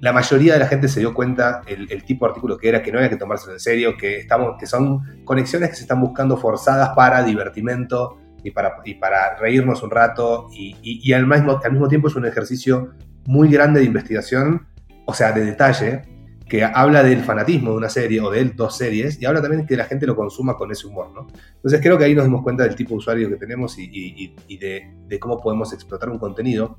[0.00, 2.92] La mayoría de la gente se dio cuenta el, tipo de artículo que era, que
[2.92, 6.36] no había que tomarse en serio, que, estamos, que son conexiones que se están buscando
[6.36, 11.72] forzadas para divertimento y para, y para reírnos un rato y, y al, mismo, al
[11.72, 12.92] mismo tiempo es un ejercicio
[13.26, 14.68] muy grande de investigación
[15.10, 16.02] o sea, de detalle,
[16.46, 19.74] que habla del fanatismo de una serie o de dos series y habla también que
[19.74, 21.26] la gente lo consuma con ese humor, ¿no?
[21.56, 25.18] Entonces creo que ahí nos dimos cuenta del tipo de usuario que tenemos y, de,
[25.18, 26.78] cómo podemos explotar un contenido.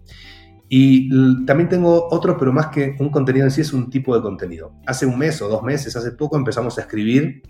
[0.69, 4.21] Y también tengo otro, pero más que un contenido en sí, es un tipo de
[4.21, 4.73] contenido.
[4.85, 7.41] Hace un mes o dos meses, hace poco empezamos a escribir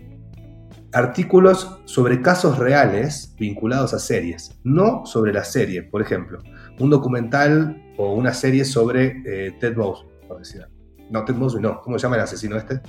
[0.92, 5.82] artículos sobre casos reales vinculados a series, no sobre la serie.
[5.82, 6.42] Por ejemplo,
[6.78, 10.66] un documental o una serie sobre eh, Ted Mosby, por decir.
[11.10, 11.80] No, Ted Mosby no.
[11.82, 12.80] ¿Cómo se llama el asesino este?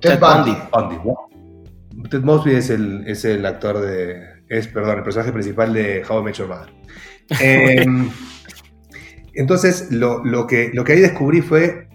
[0.00, 0.56] Ted, Bundy.
[2.10, 4.22] Ted Mosby es el, es el actor de.
[4.48, 6.72] Es, perdón, el personaje principal de How I Met Your Mother.
[7.40, 8.10] Em,
[9.34, 11.88] entonces, lo, que, lo que ahí descubrí fue.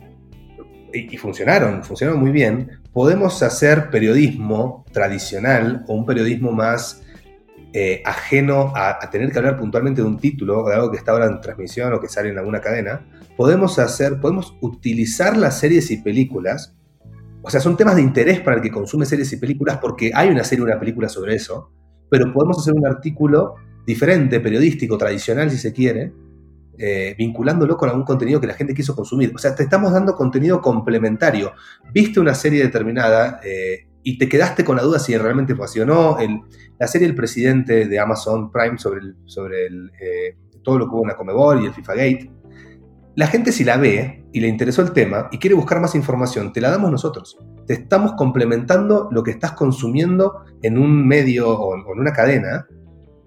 [0.91, 2.71] Y, funcionaron, funcionaron muy bien.
[2.91, 7.03] Podemos hacer periodismo tradicional o un periodismo más
[7.71, 11.27] eh, ajeno a, tener que hablar puntualmente de un título de algo que está ahora
[11.27, 13.05] en transmisión o que sale en alguna cadena,
[13.37, 16.75] podemos hacer, podemos utilizar las series y películas,
[17.43, 20.29] o sea, son temas de interés para el que consume series y películas porque hay
[20.29, 21.71] una serie o una película sobre eso,
[22.09, 23.53] pero podemos hacer un artículo
[23.85, 26.11] diferente, periodístico, tradicional si se quiere,
[26.79, 29.31] eh, vinculándolo con algún contenido que la gente quiso consumir.
[29.35, 31.51] O sea, te estamos dando contenido complementario.
[31.93, 35.79] Viste una serie determinada, eh, y te quedaste con la duda si realmente fue así
[35.79, 36.17] o no.
[36.79, 41.09] la serie El Presidente de Amazon Prime sobre, sobre eh, todo lo que hubo en
[41.09, 42.31] la Comebol y el FIFA Gate.
[43.15, 46.53] La gente si la ve y le interesó el tema y quiere buscar más información,
[46.53, 47.37] te la damos nosotros.
[47.67, 52.67] Te estamos complementando lo que estás consumiendo en un medio o en una cadena,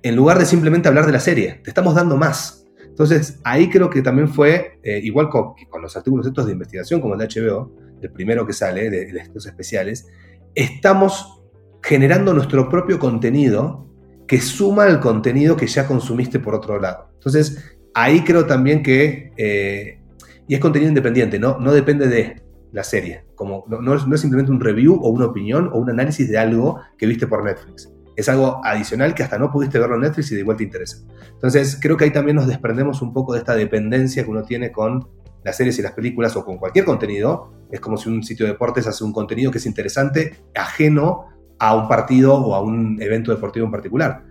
[0.02, 1.60] en lugar de simplemente hablar de la serie.
[1.62, 2.61] Te estamos dando más.
[2.92, 7.00] Entonces, ahí creo que también fue, eh, igual con, con, los artículos estos de investigación,
[7.00, 10.06] como el de HBO, el primero que sale, de, de estos especiales,
[10.54, 11.42] estamos
[11.82, 13.88] generando nuestro propio contenido
[14.26, 17.10] que suma al contenido que ya consumiste por otro lado.
[17.14, 20.00] Entonces, ahí creo también que, eh,
[20.48, 21.58] y es contenido independiente, ¿no?
[21.58, 25.78] no depende de la serie, como no, es, simplemente un review o una opinión o
[25.78, 27.92] un análisis de algo que viste por Netflix.
[28.16, 30.98] Es algo adicional que hasta no pudiste verlo en Netflix y de igual te interesa.
[31.32, 34.70] Entonces, creo que ahí también nos desprendemos un poco de esta dependencia que uno tiene
[34.70, 35.08] con
[35.44, 38.52] las series y las películas o con cualquier contenido, es como si un sitio de
[38.52, 41.26] deportes hace un contenido que es interesante, ajeno
[41.58, 44.24] a un partido o a un evento deportivo en particular.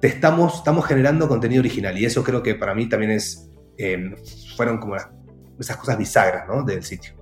[0.00, 4.14] Te estamos, estamos generando contenido original y eso creo que para mí también es, em,
[4.56, 4.96] fueron como
[5.58, 6.62] esas cosas bisagras ¿no?
[6.62, 7.15] del sitio.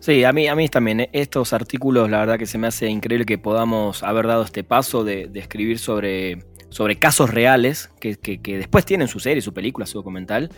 [0.00, 1.00] Sí, a mí, a mí también.
[1.00, 4.62] Eh, estos artículos, la verdad que se me hace increíble que podamos haber dado este
[4.62, 8.18] paso de, escribir sobre sobre casos reales que,
[8.58, 10.50] después tienen su serie, su película, su documental.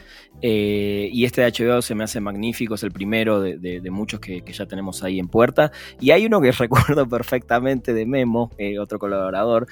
[0.43, 4.43] Eh, y este de HBO se me hace magnífico, es el primero de, muchos que,
[4.43, 5.71] ya tenemos ahí en puerta.
[6.01, 9.69] Y hay uno que recuerdo perfectamente de Memo, eh, otro colaborador,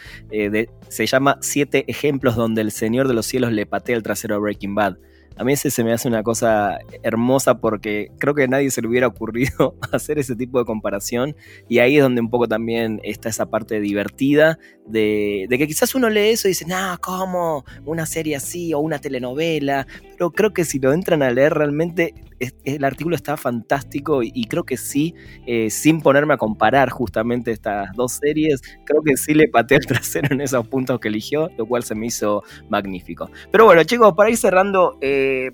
[0.88, 4.38] se llama Siete ejemplos donde el Señor de los Cielos le patea el trasero a
[4.38, 4.98] Breaking Bad.
[5.36, 8.80] A mí ese se me hace una cosa hermosa porque creo que a nadie se
[8.80, 11.36] le hubiera ocurrido hacer ese tipo de comparación
[11.68, 16.08] y ahí es donde un poco también está esa parte divertida de, que quizás uno
[16.08, 17.64] lee eso y dice, no, ¿cómo?
[17.84, 22.14] Una serie así o una telenovela, pero creo que si lo entran a leer realmente
[22.38, 25.14] el artículo está fantástico y, creo que sí,
[25.46, 29.86] eh, sin ponerme a comparar justamente estas dos series, creo que sí le pateé el
[29.86, 33.30] trasero en esos puntos que eligió, lo cual se me hizo magnífico.
[33.50, 35.50] Pero bueno, chicos, para ir cerrando, eh,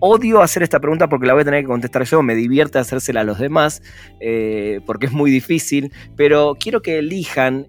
[0.00, 3.20] odio hacer esta pregunta porque la voy a tener que contestar yo, me divierte hacérsela
[3.20, 3.82] a los demás,
[4.20, 7.66] eh, porque es muy difícil, pero quiero que elijan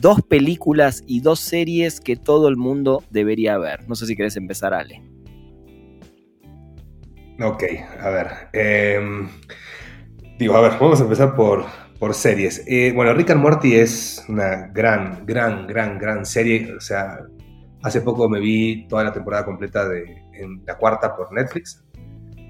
[0.00, 3.88] dos películas y dos series que todo el mundo debería ver.
[3.88, 5.09] No sé si querés empezar, Ale.
[7.42, 7.64] Ok,
[8.02, 8.28] a ver.
[8.52, 9.26] Em,
[10.38, 11.64] digo, a ver, vamos a empezar por,
[11.98, 12.62] por series.
[12.66, 16.74] Eh, bueno, Rick and Morty es una gran, gran, gran, gran serie.
[16.76, 17.20] O sea,
[17.82, 21.82] hace poco me vi toda la temporada completa de en la cuarta por Netflix.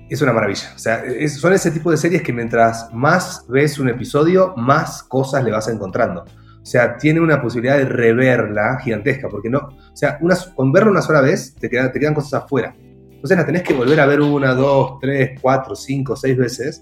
[0.08, 0.72] Es una maravilla.
[0.74, 5.44] O sea, son ese tipo de series que mientras más ves un episodio, más cosas
[5.44, 6.24] le vas encontrando.
[6.24, 10.18] O sea, tiene una posibilidad de reverla gigantesca, porque no, o sea,
[10.54, 12.74] con verla una sola vez te, te quedan cosas afuera.
[13.20, 16.80] Entonces la tenés que volver a ver una, dos, tres, cuatro, cinco, seis veces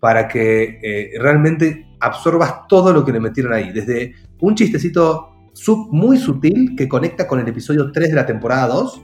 [0.00, 3.72] para que eh, realmente absorbas todo lo que le metieron ahí.
[3.72, 5.36] Desde un chistecito
[5.90, 9.02] muy sutil que conecta con el episodio 3 de la temporada 2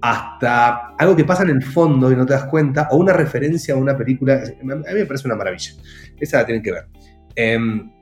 [0.00, 3.74] hasta algo que pasa en el fondo y no te das cuenta, o una referencia
[3.74, 4.34] a una película.
[4.34, 5.70] A mí me parece una maravilla.
[6.18, 6.88] Esa la tienen que ver.
[7.36, 7.92] Em,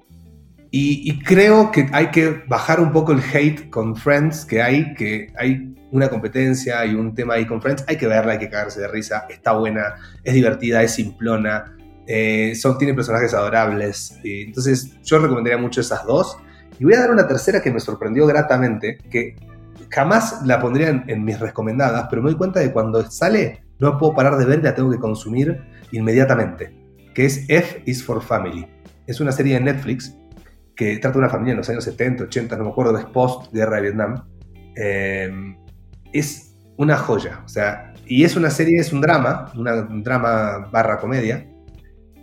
[0.70, 4.94] y, y, creo que hay que bajar un poco el hate con Friends que hay,
[4.94, 8.50] que hay una competencia y un tema ahí con Friends, hay que verla, hay que
[8.50, 11.76] cagarse de risa, está buena, es divertida, es simplona,
[12.06, 14.18] eh, son, tiene personajes adorables.
[14.22, 16.36] entonces yo recomendaría mucho esas dos.
[16.78, 19.34] Y voy a dar una tercera que me sorprendió gratamente, que
[19.90, 23.98] jamás la pondría en, mis recomendadas, pero me doy cuenta de que cuando sale no
[23.98, 25.60] puedo parar de ver y la tengo que consumir
[25.92, 26.74] inmediatamente,
[27.14, 28.66] que es F is for Family.
[29.06, 30.16] Es una serie de Netflix
[30.74, 33.76] que trata de una familia en los años 70, 80, no me acuerdo, es post-guerra
[33.76, 34.24] de Vietnam.
[34.76, 35.56] Eh,
[36.18, 37.42] es una joya.
[37.44, 41.46] O sea, y es una serie, es un drama, un drama barra comedia,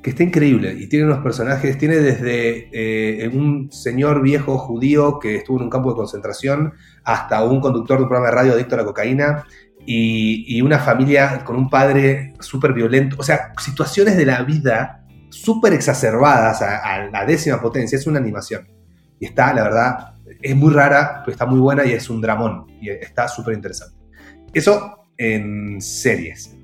[0.04, 5.38] que está increíble y tiene unos personajes, tiene desde eh, un señor viejo judío que
[5.38, 6.74] estuvo en un campo de concentración
[7.06, 9.46] hasta un conductor de un programa de radio adicto a la cocaína
[9.86, 15.74] y, una familia con un padre súper violento, o sea, situaciones de la vida súper
[15.74, 18.68] exacerbadas a, la décima potencia, es una animación.
[19.20, 20.13] Y está, la verdad,
[20.44, 23.98] es muy rara, pero está muy buena y es un dramón y está súper interesante.
[24.54, 26.56] Eso en series.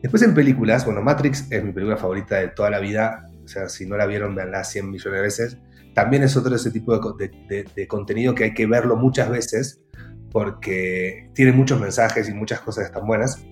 [0.00, 3.30] Después en películas, bueno, Matrix es mi película favorita de toda la vida.
[3.44, 5.58] O sea, si no la vieron, veanla 100 millones de veces.
[5.94, 9.80] También es otro de ese tipo de, contenido que hay que verlo muchas veces
[10.30, 13.44] porque tiene muchos mensajes y muchas cosas están buenas.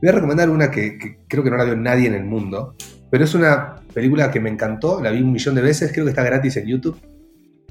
[0.00, 2.76] Voy a recomendar una que, creo que no la vio nadie en el mundo,
[3.10, 6.10] pero es una película que me encantó, la vi un millón de veces, creo que
[6.10, 7.00] está gratis en YouTube.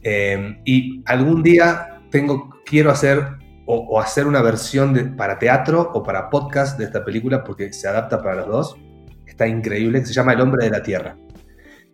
[0.08, 3.24] Eh, y algún día tengo, quiero hacer
[3.66, 8.22] o, hacer una versión para teatro o para podcast de esta película porque se adapta
[8.22, 8.78] para los dos.
[9.26, 11.18] Está increíble, se llama El hombre de la Tierra.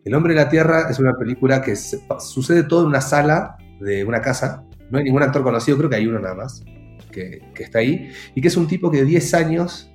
[0.04, 4.04] El hombre de la Tierra es una película que sucede todo en una sala de
[4.04, 4.66] una casa.
[4.90, 6.62] No hay ningún actor conocido, creo que hay uno nada más
[7.12, 8.12] que, está ahí.
[8.36, 9.90] Y que es un tipo que 10 años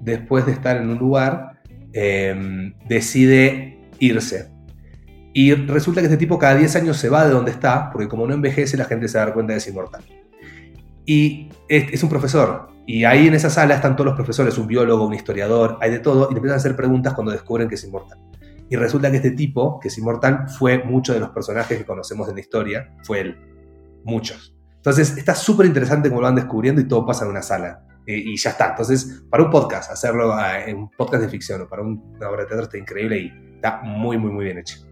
[0.00, 1.60] después de estar en un lugar
[1.92, 4.50] em, decide irse.
[5.38, 8.26] Y resulta que este tipo cada 10 años se va de donde está, porque como
[8.26, 10.02] no envejece la gente se da cuenta de que es inmortal.
[11.04, 12.68] Y es, un profesor.
[12.86, 15.98] Y ahí en esa sala están todos los profesores, un biólogo, un historiador, hay de
[15.98, 18.18] todo, y le empiezan a hacer preguntas cuando descubren que es inmortal.
[18.70, 22.30] Y resulta que este tipo, que es inmortal, fue muchos de los personajes que conocemos
[22.30, 23.36] en la historia, fue él.
[24.04, 24.56] Muchos.
[24.76, 27.84] Entonces está súper interesante cómo lo van descubriendo y todo pasa en una sala.
[28.06, 28.70] Eh, y ya está.
[28.70, 32.44] Entonces, para un podcast, hacerlo ah, en un podcast de ficción o para una obra
[32.44, 34.85] de teatro está increíble y está muy, muy, muy bien hecho.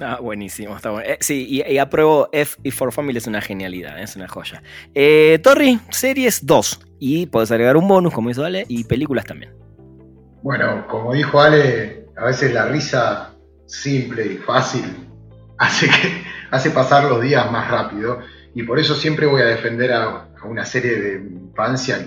[0.00, 1.08] Ah, buenísimo, está bueno.
[1.08, 4.62] Eh, sí, y, apruebo F y For Family es una genialidad, es una joya.
[4.94, 6.80] Eh, Torri, series 2.
[6.98, 9.52] Y puedes agregar un bonus, como hizo Ale, y películas también.
[10.42, 13.32] Bueno, como dijo Ale, a veces la risa
[13.66, 15.08] simple y fácil
[15.58, 18.20] hace, que, hace pasar los días más rápido.
[18.54, 21.98] Y por eso siempre voy a defender a, una serie de infancia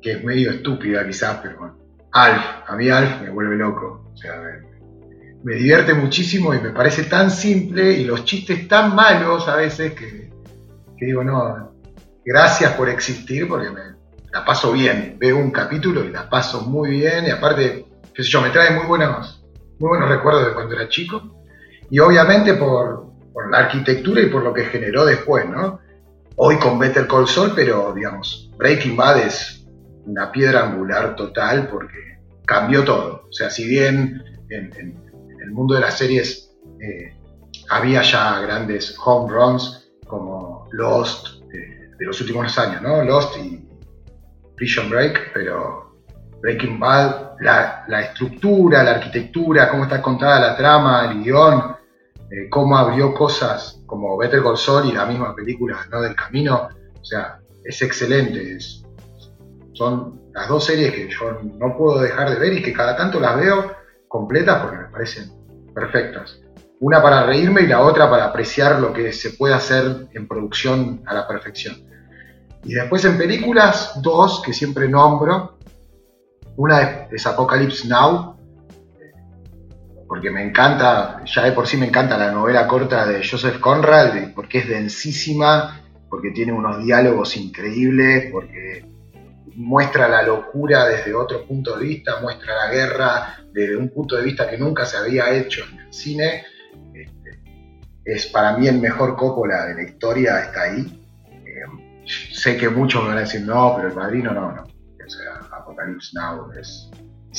[0.00, 1.76] que, es medio estúpida quizás, pero bueno.
[2.12, 4.10] Alf, a mí Alf me vuelve loco.
[4.12, 4.40] O sea,
[5.44, 10.30] divierte muchísimo y me parece tan simple y los chistes tan malos a veces que,
[11.00, 11.72] digo, no,
[12.24, 13.80] gracias por existir porque me,
[14.32, 15.16] la paso bien.
[15.18, 18.70] Veo un capítulo y la paso muy bien y aparte, qué sé yo, me trae
[18.72, 19.44] muy buenos,
[19.78, 21.38] muy buenos recuerdos de cuando era chico
[21.90, 25.80] y obviamente por, por la arquitectura y por lo que generó después, ¿no?
[26.36, 29.66] Hoy con Better Call Saul, pero digamos, Breaking Bad es
[30.04, 33.26] una piedra angular total porque cambió todo.
[33.28, 35.07] O sea, si bien en,
[35.48, 37.16] el mundo de las series eh,
[37.70, 43.02] había ya grandes home runs como Lost eh, de los últimos años, ¿no?
[43.02, 43.66] Lost y
[44.56, 45.96] Prison Break, pero
[46.42, 51.76] Breaking Bad, la, estructura, la arquitectura, cómo está contada la trama, el guion,
[52.30, 56.02] eh, cómo abrió cosas como Better Call Saul y la misma película ¿no?
[56.02, 56.68] del camino,
[57.00, 58.58] o sea, es excelente.
[59.72, 63.18] son las dos series que yo no puedo dejar de ver y que cada tanto
[63.18, 63.78] las veo
[64.08, 65.30] completas porque me parecen
[65.74, 66.40] perfectas.
[66.80, 71.02] Una para reírme y la otra para apreciar lo que se puede hacer en producción
[71.06, 71.76] a la perfección.
[72.64, 75.58] Y después en películas, dos que siempre nombro.
[76.56, 78.36] Una es Apocalypse Now,
[80.08, 84.32] porque me encanta, ya de por sí me encanta la novela corta de Joseph Conrad,
[84.34, 88.84] porque es densísima, porque tiene unos diálogos increíbles, porque
[89.56, 94.22] muestra la locura desde otro punto de vista, muestra la guerra desde un punto de
[94.22, 96.44] vista que nunca se había hecho en el cine.
[96.94, 97.40] Este,
[98.04, 101.04] es para mí el mejor Coppola de la historia, está ahí.
[101.44, 104.62] Eh, sé que muchos me van a decir, no, pero el padrino no, no.
[104.62, 106.90] O sea, Apocalypse Now es,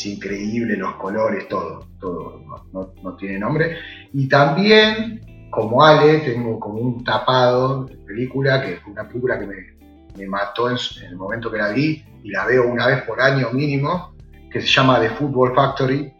[0.05, 2.41] increíble, los colores, todo, todo,
[2.71, 3.77] no, tiene nombre.
[4.13, 9.45] Y también, como Ale, tengo como un tapado de película, que fue una película que
[9.45, 9.78] me,
[10.27, 14.13] mató en, el momento que la vi, y la veo una vez por año mínimo,
[14.51, 16.13] que se llama The Football Factory,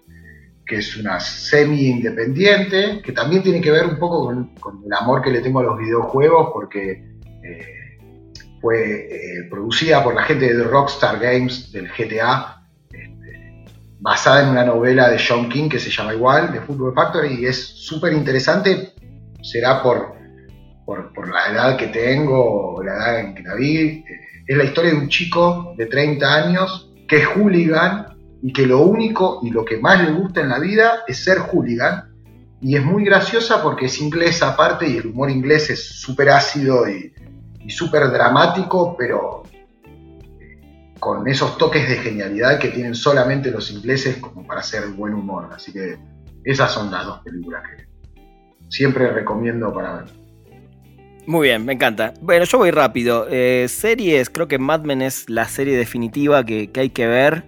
[0.66, 4.26] que es una semi-independiente, que también tiene que ver un poco
[4.60, 7.04] con, el amor que le tengo a los videojuegos, porque
[7.44, 7.98] eh,
[8.62, 13.66] fue eh, producida por la gente de Rockstar Games del GTA, este,
[14.00, 17.46] basada en una novela de Sean King que se llama igual, The Football Factory, y
[17.48, 18.94] es súper interesante,
[19.42, 20.19] será por,
[21.14, 23.78] por, la edad que tengo, la edad en que la vi.
[23.78, 24.06] Eh,
[24.48, 28.82] es la historia de un chico de 30 años que es hooligan y que lo
[28.82, 32.10] único y lo que más le gusta en la vida es ser hooligan.
[32.62, 36.90] Y es muy graciosa porque es inglesa aparte y el humor inglés es súper ácido
[36.90, 37.14] y,
[37.70, 39.44] súper dramático, pero
[41.00, 45.50] con esos toques de genialidad que tienen solamente los ingleses como para hacer buen humor.
[45.54, 46.00] Así que
[46.44, 47.88] esas son las dos películas que
[48.70, 50.19] siempre recomiendo para ver.
[51.30, 52.16] Muy bien, me encanta.
[52.22, 53.28] Bueno, yo voy rápido.
[53.30, 57.44] Eh, series, creo que Mad Men es la serie definitiva que, hay que ver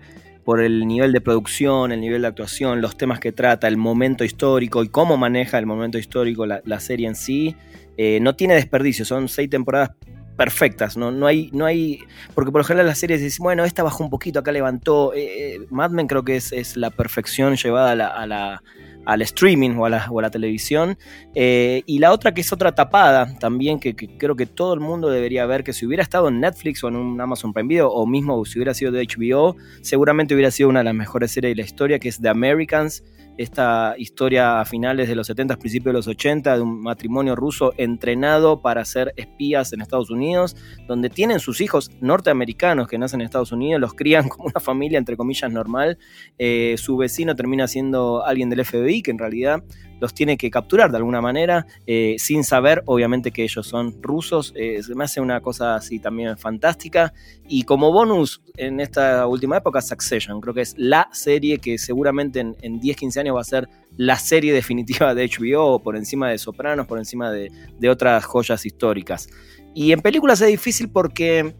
[0.45, 4.23] por el nivel de producción, el nivel de actuación, los temas que trata, el momento
[4.23, 7.55] histórico y cómo maneja el momento histórico la, serie en sí.
[7.97, 9.89] Eh, no tiene desperdicio, son seis temporadas
[10.37, 11.09] perfectas, ¿no?
[11.09, 12.01] No hay, no hay.
[12.35, 15.11] Porque por lo general las series dicen, bueno, esta bajó un poquito, acá levantó.
[15.15, 18.61] Eh, Mad Men creo que es, la perfección llevada a la
[19.05, 20.97] al streaming o a la, televisión.
[21.33, 25.09] Eh, y la otra que es otra tapada también, que, creo que todo el mundo
[25.09, 28.05] debería ver, que si hubiera estado en Netflix o en un Amazon Prime Video, o
[28.05, 31.61] mismo si hubiera sido de HBO, seguramente hubiera sido una de las mejores series de
[31.61, 33.03] la historia, que es The Americans
[33.37, 37.73] esta historia a finales de los 70, principios de los 80, de un matrimonio ruso
[37.77, 40.55] entrenado para ser espías en Estados Unidos,
[40.87, 44.97] donde tienen sus hijos norteamericanos que nacen en Estados Unidos, los crían como una familia,
[44.97, 45.97] entre comillas, normal.
[46.37, 49.63] Eh, su vecino termina siendo alguien del FBI, que en realidad
[50.01, 54.51] los tiene que capturar de alguna manera, eh, sin saber, obviamente, que ellos son rusos.
[54.55, 57.13] Eh, se me hace una cosa así también fantástica.
[57.47, 60.41] Y como bonus, en esta última época, Succession.
[60.41, 64.53] Creo que es la serie que seguramente en, 10-15 años va a ser la serie
[64.53, 69.29] definitiva de HBO, por encima de Sopranos, por encima de otras joyas históricas.
[69.73, 71.53] Y en películas es difícil porque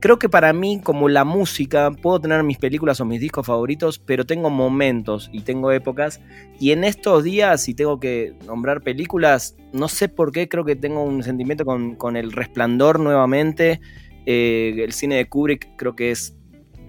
[0.00, 3.98] creo que para mí, como la música, puedo tener mis películas o mis discos favoritos,
[3.98, 6.20] pero tengo momentos y tengo épocas.
[6.60, 10.76] Y en estos días, si tengo que nombrar películas, no sé por qué, creo que
[10.76, 13.80] tengo un sentimiento con, El Resplandor nuevamente.
[14.26, 16.34] Eh, el cine de Kubrick creo que es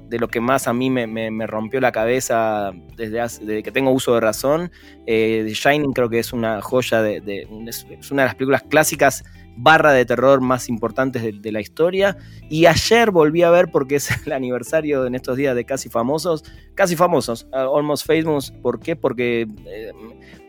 [0.09, 4.21] de lo que más a mí me, rompió la cabeza desde, que tengo uso de
[4.21, 4.71] razón.
[5.05, 9.23] Eh, The Shining creo que es una joya, de, es una de las películas clásicas
[9.61, 12.17] barra de terror más importantes de, la historia.
[12.49, 16.43] Y ayer volví a ver, porque es el aniversario en estos días de Casi Famosos,
[16.75, 18.51] Casi Famosos, uh, Almost Famous.
[18.51, 18.95] ¿Por qué?
[18.95, 19.91] Porque eh,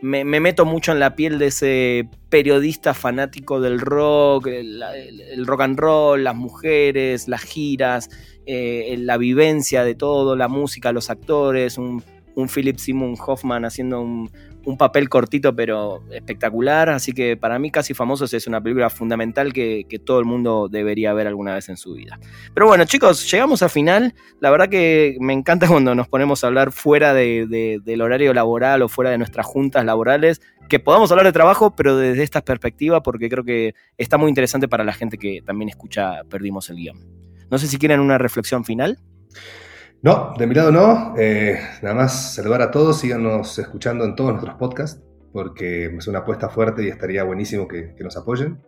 [0.01, 5.79] me, meto mucho en la piel de ese periodista fanático del rock, el, rock and
[5.79, 8.09] roll, las mujeres, las giras,
[8.45, 12.01] eh, la vivencia de todo, la música, los actores, un,
[12.35, 14.31] un Philip Simon Hoffman haciendo un,
[14.65, 19.53] un papel cortito pero espectacular, así que para mí Casi Famosos es una película fundamental
[19.53, 22.19] que, todo el mundo debería ver alguna vez en su vida.
[22.53, 26.47] Pero bueno chicos, llegamos al final, la verdad que me encanta cuando nos ponemos a
[26.47, 31.33] hablar fuera del horario laboral o fuera de nuestras juntas laborales, que podamos hablar de
[31.33, 35.41] trabajo, pero desde esta perspectiva, porque creo que está muy interesante para la gente que
[35.41, 36.97] también escucha Perdimos el guion.
[37.49, 38.97] No sé si quieren una reflexión final.
[40.03, 41.13] No, de mi lado no.
[41.17, 46.19] Eh, nada más saludar a todos, síganos escuchando en todos nuestros podcasts, porque es una
[46.19, 48.59] apuesta fuerte y estaría buenísimo que, nos apoyen.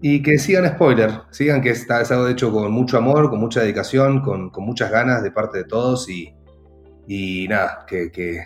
[0.00, 3.40] Y que sigan spoiler, sigan que está, es algo de hecho con mucho amor, con
[3.40, 6.34] mucha dedicación, con, muchas ganas de parte de todos y,
[7.06, 8.44] y nada, que, que,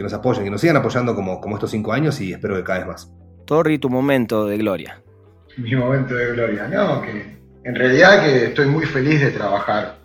[0.00, 2.78] nos apoyen, que nos sigan apoyando como, como estos cinco años y espero que cada
[2.78, 3.12] vez más.
[3.44, 5.02] Torri, tu momento de gloria.
[5.58, 9.99] Mi momento de gloria, no, que en realidad que estoy muy feliz de trabajar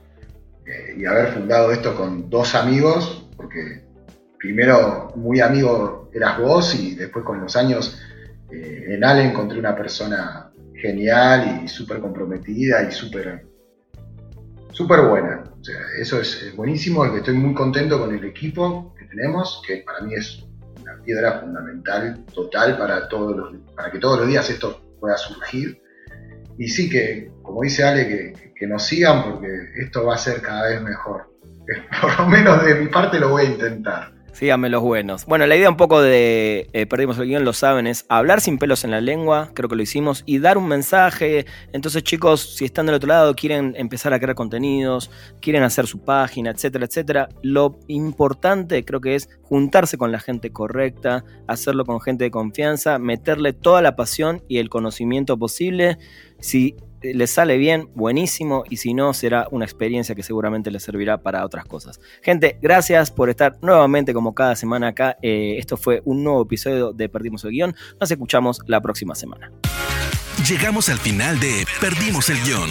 [0.98, 3.84] y haber fundado esto con dos amigos, porque
[4.40, 8.00] primero muy amigo eras vos y después con los años
[8.52, 13.48] eh, en Ale encontré una persona genial y súper comprometida y súper
[15.08, 15.44] buena.
[15.60, 20.02] O sea, eso es, buenísimo, estoy muy contento con el equipo que tenemos, que para
[20.02, 20.44] mí es
[20.82, 25.82] una piedra fundamental, total, para, todos los, para que todos los días esto pueda surgir.
[26.58, 29.48] Y sí que, como dice Ale, que, que nos sigan porque
[29.78, 31.34] esto va a ser cada vez mejor.
[32.02, 34.15] Por lo menos de mi parte lo voy a intentar.
[34.36, 35.26] Síganme los buenos.
[35.26, 38.58] Bueno, la idea un poco de eh, Perdimos el guion, lo saben, es hablar sin
[38.58, 41.46] pelos en la lengua, creo que lo hicimos, y dar un mensaje.
[41.72, 45.10] Entonces, chicos, si están del otro lado, quieren empezar a crear contenidos,
[45.40, 50.52] quieren hacer su página, etcétera, etcétera, lo importante creo que es juntarse con la gente
[50.52, 55.98] correcta, hacerlo con gente de confianza, meterle toda la pasión y el conocimiento posible.
[56.42, 56.76] Si
[57.14, 61.46] les sale bien, buenísimo, y si no, será una experiencia que seguramente les servirá para
[61.46, 62.00] otras cosas.
[62.22, 65.18] Gente, gracias por estar nuevamente como cada semana acá.
[65.22, 67.76] Eh, esto fue un nuevo episodio de Perdimos el Guión.
[68.00, 69.52] Nos escuchamos la próxima semana.
[70.48, 72.70] Llegamos al final de Perdimos el Guión.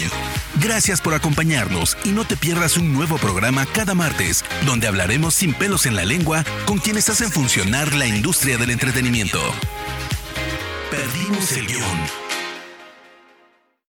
[0.61, 5.53] Gracias por acompañarnos y no te pierdas un nuevo programa cada martes, donde hablaremos sin
[5.53, 9.39] pelos en la lengua con quienes hacen funcionar la industria del entretenimiento.
[10.89, 12.24] Perdimos el Guión.